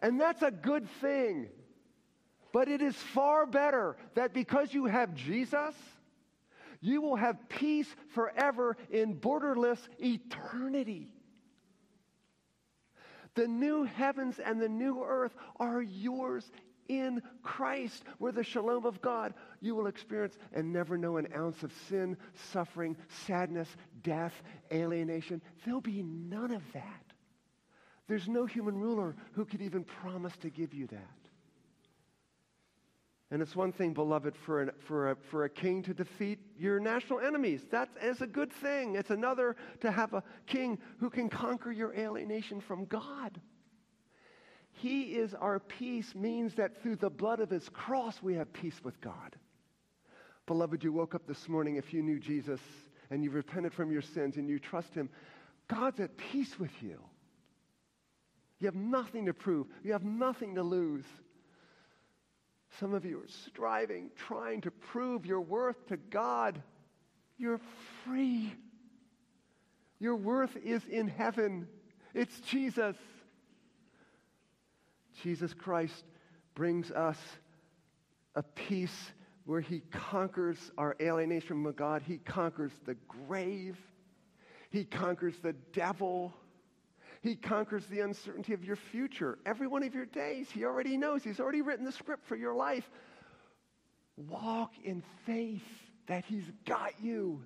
And 0.00 0.18
that's 0.18 0.42
a 0.42 0.50
good 0.50 0.88
thing. 1.02 1.48
But 2.52 2.68
it 2.68 2.80
is 2.80 2.96
far 2.96 3.44
better 3.44 3.98
that 4.14 4.32
because 4.32 4.72
you 4.72 4.86
have 4.86 5.14
Jesus, 5.14 5.74
you 6.86 7.00
will 7.00 7.16
have 7.16 7.48
peace 7.48 7.88
forever 8.14 8.76
in 8.90 9.16
borderless 9.16 9.80
eternity. 9.98 11.12
The 13.34 13.48
new 13.48 13.84
heavens 13.84 14.38
and 14.38 14.60
the 14.60 14.68
new 14.68 15.02
earth 15.02 15.34
are 15.58 15.82
yours 15.82 16.50
in 16.88 17.20
Christ, 17.42 18.04
where 18.18 18.30
the 18.30 18.44
shalom 18.44 18.86
of 18.86 19.02
God 19.02 19.34
you 19.60 19.74
will 19.74 19.88
experience 19.88 20.38
and 20.52 20.72
never 20.72 20.96
know 20.96 21.16
an 21.16 21.28
ounce 21.36 21.62
of 21.64 21.72
sin, 21.88 22.16
suffering, 22.52 22.96
sadness, 23.26 23.68
death, 24.02 24.34
alienation. 24.72 25.42
There'll 25.64 25.80
be 25.80 26.04
none 26.04 26.52
of 26.52 26.62
that. 26.72 27.02
There's 28.06 28.28
no 28.28 28.46
human 28.46 28.76
ruler 28.76 29.16
who 29.32 29.44
could 29.44 29.60
even 29.60 29.82
promise 29.82 30.36
to 30.42 30.50
give 30.50 30.72
you 30.72 30.86
that. 30.86 31.25
And 33.30 33.42
it's 33.42 33.56
one 33.56 33.72
thing, 33.72 33.92
beloved, 33.92 34.36
for, 34.36 34.62
an, 34.62 34.70
for, 34.86 35.10
a, 35.10 35.16
for 35.30 35.44
a 35.44 35.50
king 35.50 35.82
to 35.82 35.94
defeat 35.94 36.38
your 36.56 36.78
national 36.78 37.18
enemies. 37.18 37.66
That 37.72 37.88
is 38.00 38.20
a 38.20 38.26
good 38.26 38.52
thing. 38.52 38.94
It's 38.94 39.10
another 39.10 39.56
to 39.80 39.90
have 39.90 40.14
a 40.14 40.22
king 40.46 40.78
who 40.98 41.10
can 41.10 41.28
conquer 41.28 41.72
your 41.72 41.92
alienation 41.92 42.60
from 42.60 42.84
God. 42.84 43.40
He 44.70 45.02
is 45.16 45.34
our 45.34 45.58
peace, 45.58 46.14
means 46.14 46.54
that 46.54 46.82
through 46.82 46.96
the 46.96 47.10
blood 47.10 47.40
of 47.40 47.50
his 47.50 47.68
cross 47.70 48.22
we 48.22 48.34
have 48.34 48.52
peace 48.52 48.78
with 48.84 49.00
God. 49.00 49.34
Beloved, 50.46 50.84
you 50.84 50.92
woke 50.92 51.16
up 51.16 51.26
this 51.26 51.48
morning, 51.48 51.76
if 51.76 51.92
you 51.92 52.02
knew 52.02 52.20
Jesus 52.20 52.60
and 53.10 53.24
you 53.24 53.30
repented 53.30 53.74
from 53.74 53.90
your 53.90 54.02
sins 54.02 54.36
and 54.36 54.48
you 54.48 54.60
trust 54.60 54.94
him, 54.94 55.08
God's 55.66 55.98
at 55.98 56.16
peace 56.16 56.58
with 56.60 56.70
you. 56.80 57.00
You 58.60 58.66
have 58.66 58.76
nothing 58.76 59.26
to 59.26 59.34
prove, 59.34 59.66
you 59.82 59.92
have 59.92 60.04
nothing 60.04 60.54
to 60.54 60.62
lose. 60.62 61.04
Some 62.80 62.94
of 62.94 63.04
you 63.04 63.18
are 63.18 63.28
striving, 63.46 64.10
trying 64.16 64.60
to 64.62 64.70
prove 64.70 65.24
your 65.24 65.40
worth 65.40 65.86
to 65.88 65.96
God. 65.96 66.60
You're 67.38 67.60
free. 68.04 68.52
Your 69.98 70.16
worth 70.16 70.56
is 70.62 70.84
in 70.86 71.08
heaven. 71.08 71.68
It's 72.12 72.38
Jesus. 72.40 72.96
Jesus 75.22 75.54
Christ 75.54 76.04
brings 76.54 76.90
us 76.90 77.18
a 78.34 78.42
peace 78.42 79.12
where 79.44 79.60
he 79.60 79.80
conquers 79.90 80.58
our 80.76 80.96
alienation 81.00 81.62
from 81.62 81.72
God. 81.72 82.02
He 82.02 82.18
conquers 82.18 82.72
the 82.84 82.96
grave. 83.08 83.78
He 84.70 84.84
conquers 84.84 85.34
the 85.42 85.54
devil. 85.72 86.34
He 87.26 87.34
conquers 87.34 87.84
the 87.86 88.00
uncertainty 88.00 88.52
of 88.52 88.64
your 88.64 88.76
future. 88.76 89.38
Every 89.44 89.66
one 89.66 89.82
of 89.82 89.94
your 89.94 90.06
days, 90.06 90.48
He 90.50 90.64
already 90.64 90.96
knows. 90.96 91.24
He's 91.24 91.40
already 91.40 91.62
written 91.62 91.84
the 91.84 91.92
script 91.92 92.24
for 92.26 92.36
your 92.36 92.54
life. 92.54 92.88
Walk 94.16 94.72
in 94.84 95.02
faith 95.24 95.64
that 96.06 96.24
He's 96.24 96.44
got 96.64 96.92
you. 97.00 97.42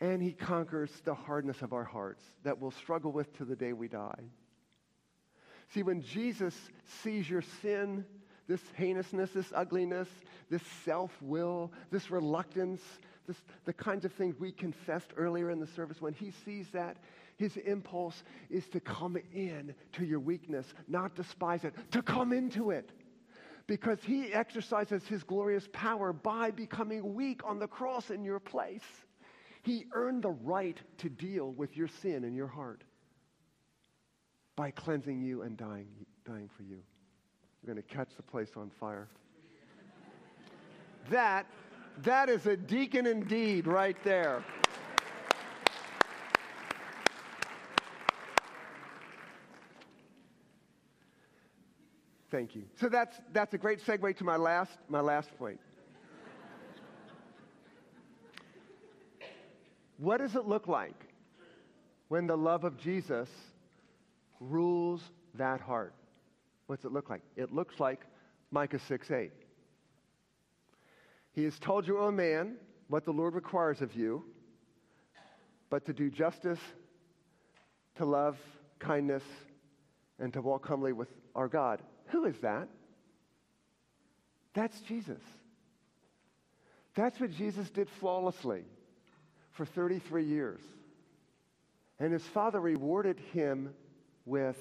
And 0.00 0.22
He 0.22 0.32
conquers 0.32 0.90
the 1.04 1.14
hardness 1.14 1.62
of 1.62 1.72
our 1.72 1.84
hearts 1.84 2.22
that 2.42 2.58
we'll 2.58 2.70
struggle 2.70 3.12
with 3.12 3.36
to 3.38 3.44
the 3.44 3.56
day 3.56 3.72
we 3.72 3.88
die. 3.88 4.24
See, 5.74 5.82
when 5.82 6.02
Jesus 6.02 6.54
sees 7.02 7.28
your 7.28 7.42
sin, 7.62 8.04
this 8.48 8.60
heinousness, 8.78 9.30
this 9.30 9.52
ugliness, 9.54 10.08
this 10.50 10.62
self 10.84 11.10
will, 11.20 11.72
this 11.90 12.10
reluctance, 12.10 12.80
this, 13.26 13.36
the 13.64 13.72
kinds 13.72 14.04
of 14.04 14.12
things 14.12 14.38
we 14.38 14.52
confessed 14.52 15.12
earlier 15.16 15.50
in 15.50 15.60
the 15.60 15.66
service, 15.66 16.00
when 16.00 16.12
he 16.12 16.32
sees 16.44 16.68
that, 16.72 16.96
his 17.36 17.56
impulse 17.58 18.22
is 18.50 18.68
to 18.68 18.80
come 18.80 19.16
in 19.32 19.74
to 19.92 20.04
your 20.04 20.20
weakness, 20.20 20.66
not 20.88 21.14
despise 21.14 21.64
it, 21.64 21.74
to 21.90 22.02
come 22.02 22.32
into 22.32 22.70
it. 22.70 22.90
Because 23.66 23.98
he 24.04 24.32
exercises 24.32 25.06
his 25.06 25.22
glorious 25.22 25.68
power 25.72 26.12
by 26.12 26.50
becoming 26.50 27.14
weak 27.14 27.40
on 27.44 27.58
the 27.58 27.66
cross 27.66 28.10
in 28.10 28.22
your 28.22 28.38
place. 28.38 28.84
He 29.62 29.86
earned 29.92 30.22
the 30.22 30.36
right 30.42 30.78
to 30.98 31.08
deal 31.08 31.52
with 31.52 31.74
your 31.76 31.88
sin 31.88 32.24
in 32.24 32.34
your 32.34 32.46
heart 32.46 32.84
by 34.56 34.70
cleansing 34.70 35.22
you 35.22 35.42
and 35.42 35.56
dying, 35.56 35.88
dying 36.26 36.50
for 36.54 36.62
you. 36.62 36.78
We're 37.62 37.72
going 37.72 37.82
to 37.82 37.94
catch 37.94 38.14
the 38.16 38.22
place 38.22 38.50
on 38.56 38.70
fire. 38.78 39.08
that, 41.10 41.46
that 42.02 42.28
is 42.28 42.46
a 42.46 42.56
deacon 42.56 43.06
indeed 43.06 43.66
right 43.66 43.96
there. 44.04 44.44
Thank 52.30 52.54
you. 52.54 52.64
So 52.80 52.88
that's, 52.88 53.16
that's 53.32 53.54
a 53.54 53.58
great 53.58 53.80
segue 53.80 54.16
to 54.18 54.24
my 54.24 54.36
last, 54.36 54.72
my 54.88 55.00
last 55.00 55.36
point. 55.38 55.60
what 59.98 60.18
does 60.18 60.34
it 60.34 60.46
look 60.46 60.66
like 60.66 61.06
when 62.08 62.26
the 62.26 62.36
love 62.36 62.64
of 62.64 62.76
Jesus 62.78 63.28
rules 64.40 65.02
that 65.34 65.60
heart? 65.60 65.94
What's 66.66 66.84
it 66.84 66.92
look 66.92 67.10
like? 67.10 67.22
It 67.36 67.52
looks 67.52 67.78
like 67.78 68.00
Micah 68.50 68.78
6 68.78 69.10
8. 69.10 69.30
He 71.32 71.44
has 71.44 71.58
told 71.58 71.86
you, 71.86 71.98
O 71.98 72.10
man, 72.10 72.56
what 72.88 73.04
the 73.04 73.12
Lord 73.12 73.34
requires 73.34 73.80
of 73.80 73.94
you, 73.94 74.24
but 75.68 75.84
to 75.86 75.92
do 75.92 76.10
justice, 76.10 76.60
to 77.96 78.04
love 78.04 78.38
kindness, 78.78 79.24
and 80.18 80.32
to 80.32 80.40
walk 80.40 80.66
humbly 80.66 80.92
with 80.92 81.08
our 81.34 81.48
God. 81.48 81.82
Who 82.08 82.24
is 82.24 82.36
that? 82.42 82.68
That's 84.54 84.78
Jesus. 84.82 85.20
That's 86.94 87.18
what 87.18 87.32
Jesus 87.32 87.68
did 87.70 87.88
flawlessly 88.00 88.62
for 89.52 89.64
33 89.64 90.24
years. 90.24 90.60
And 91.98 92.12
his 92.12 92.22
father 92.22 92.60
rewarded 92.60 93.18
him 93.32 93.74
with 94.24 94.58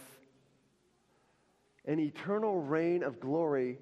an 1.86 2.00
eternal 2.00 2.62
reign 2.62 3.04
of 3.04 3.20
glory 3.20 3.78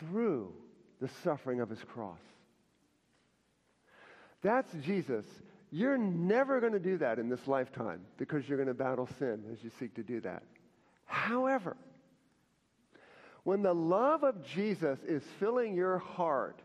through 0.00 0.52
the 1.00 1.08
suffering 1.22 1.60
of 1.60 1.70
his 1.70 1.82
cross. 1.92 2.20
That's 4.42 4.72
Jesus. 4.82 5.24
You're 5.70 5.98
never 5.98 6.60
going 6.60 6.72
to 6.72 6.78
do 6.78 6.98
that 6.98 7.18
in 7.18 7.28
this 7.28 7.46
lifetime 7.46 8.00
because 8.18 8.48
you're 8.48 8.58
going 8.58 8.68
to 8.68 8.74
battle 8.74 9.08
sin 9.18 9.44
as 9.52 9.62
you 9.62 9.70
seek 9.78 9.94
to 9.94 10.02
do 10.02 10.20
that. 10.20 10.42
However, 11.04 11.76
when 13.46 13.62
the 13.62 13.72
love 13.72 14.24
of 14.24 14.44
Jesus 14.44 14.98
is 15.06 15.22
filling 15.38 15.76
your 15.76 15.98
heart, 15.98 16.58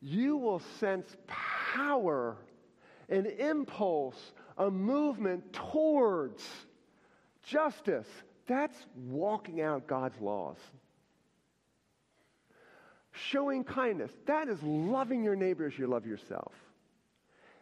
you 0.00 0.36
will 0.36 0.60
sense 0.78 1.16
power, 1.26 2.36
an 3.08 3.26
impulse, 3.26 4.14
a 4.56 4.70
movement 4.70 5.52
towards 5.52 6.48
justice. 7.48 8.06
That's 8.46 8.76
walking 9.08 9.60
out 9.60 9.88
God's 9.88 10.20
laws. 10.20 10.58
Showing 13.10 13.64
kindness. 13.64 14.12
That 14.28 14.46
is 14.46 14.62
loving 14.62 15.24
your 15.24 15.34
neighbor 15.34 15.66
as 15.66 15.76
you 15.76 15.88
love 15.88 16.06
yourself 16.06 16.52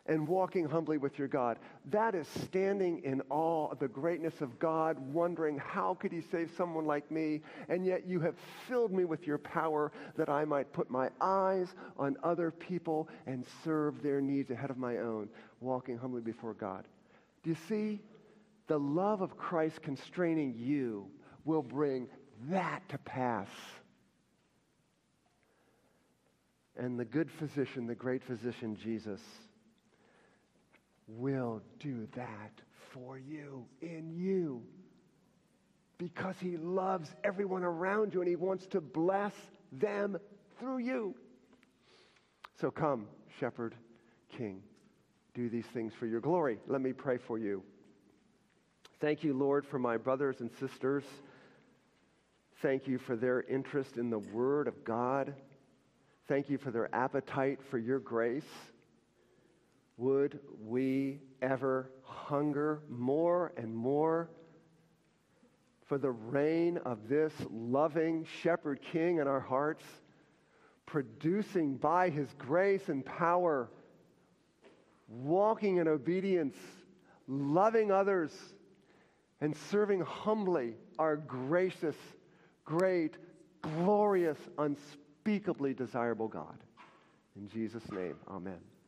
and 0.09 0.27
walking 0.27 0.65
humbly 0.65 0.99
with 0.99 1.19
your 1.19 1.29
God. 1.29 1.59
That 1.91 2.15
is 2.15 2.27
standing 2.45 3.03
in 3.05 3.23
awe 3.31 3.69
of 3.69 3.79
the 3.79 3.89
greatness 3.89 4.41
of 4.41 4.59
God, 4.59 4.99
wondering, 5.13 5.59
how 5.59 5.95
could 5.95 6.13
he 6.13 6.21
save 6.21 6.51
someone 6.57 6.87
like 6.87 7.11
me? 7.11 7.43
And 7.69 7.85
yet 7.85 8.07
you 8.07 8.21
have 8.21 8.35
filled 8.69 8.93
me 8.93 9.05
with 9.05 9.27
your 9.27 9.39
power 9.39 9.93
that 10.17 10.29
I 10.29 10.45
might 10.45 10.73
put 10.73 10.91
my 10.91 11.11
eyes 11.21 11.69
on 11.99 12.17
other 12.23 12.51
people 12.51 13.09
and 13.27 13.45
serve 13.65 14.03
their 14.03 14.21
needs 14.21 14.51
ahead 14.51 14.71
of 14.71 14.79
my 14.79 14.99
own, 14.99 15.29
walking 15.61 15.99
humbly 15.99 16.23
before 16.23 16.55
God. 16.55 16.87
Do 17.43 17.51
you 17.51 17.57
see? 17.69 18.01
The 18.69 18.79
love 18.79 19.21
of 19.21 19.37
Christ 19.37 19.83
constraining 19.83 20.55
you 20.57 21.07
will 21.45 21.63
bring 21.63 22.09
that 22.49 22.83
to 22.89 22.99
pass. 22.99 23.49
And 26.77 26.99
the 26.99 27.05
good 27.05 27.31
physician, 27.31 27.87
the 27.87 27.95
great 27.95 28.23
physician, 28.23 28.77
Jesus, 28.77 29.21
will 31.07 31.63
do 31.79 32.09
that 32.17 32.53
for 32.93 33.19
you, 33.19 33.67
in 33.81 34.11
you. 34.11 34.63
Because 35.99 36.35
he 36.41 36.57
loves 36.57 37.09
everyone 37.25 37.63
around 37.63 38.13
you 38.13 38.21
and 38.21 38.29
he 38.29 38.37
wants 38.37 38.67
to 38.69 38.81
bless 38.81 39.33
them 39.73 40.19
through 40.59 40.79
you. 40.79 41.15
So 42.61 42.71
come, 42.71 43.07
shepherd, 43.39 43.75
king, 44.37 44.63
do 45.35 45.49
these 45.49 45.67
things 45.73 45.93
for 45.99 46.07
your 46.07 46.21
glory. 46.21 46.59
Let 46.67 46.81
me 46.81 46.93
pray 46.93 47.19
for 47.19 47.39
you. 47.39 47.63
Thank 49.01 49.23
you, 49.23 49.35
Lord, 49.35 49.67
for 49.67 49.79
my 49.79 49.99
brothers 49.99 50.41
and 50.41 50.51
sisters. 50.59 51.05
Thank 52.63 52.89
you 52.89 52.99
for 52.99 53.17
their 53.17 53.43
interest 53.43 53.99
in 53.99 54.09
the 54.09 54.19
Word 54.19 54.69
of 54.69 54.85
God. 54.85 55.35
Thank 56.29 56.49
you 56.49 56.57
for 56.57 56.71
their 56.71 56.93
appetite 56.95 57.61
for 57.71 57.79
your 57.79 57.99
grace. 57.99 58.43
Would 59.99 60.41
we 60.63 61.21
ever 61.41 61.91
hunger 62.03 62.83
more 62.89 63.53
and 63.57 63.75
more 63.75 64.29
for 65.87 65.99
the 65.99 66.11
reign 66.11 66.79
of 66.79 67.09
this 67.09 67.33
loving 67.51 68.27
shepherd 68.43 68.81
king 68.93 69.19
in 69.19 69.29
our 69.29 69.41
hearts, 69.41 69.85
producing 70.85 71.77
by 71.77 72.11
his 72.11 72.29
grace 72.39 72.89
and 72.89 73.05
power, 73.05 73.71
walking 75.09 75.77
in 75.77 75.89
obedience, 75.89 76.57
loving 77.29 77.93
others, 77.93 78.33
and 79.41 79.57
serving 79.71 80.01
humbly 80.01 80.75
our 80.99 81.17
gracious, 81.17 81.97
great, 82.65 83.17
glorious, 83.63 84.39
unspeakably 84.59 85.73
desirable 85.75 86.29
God. 86.29 86.59
In 87.37 87.49
Jesus' 87.49 87.91
name, 87.93 88.17
amen. 88.29 88.59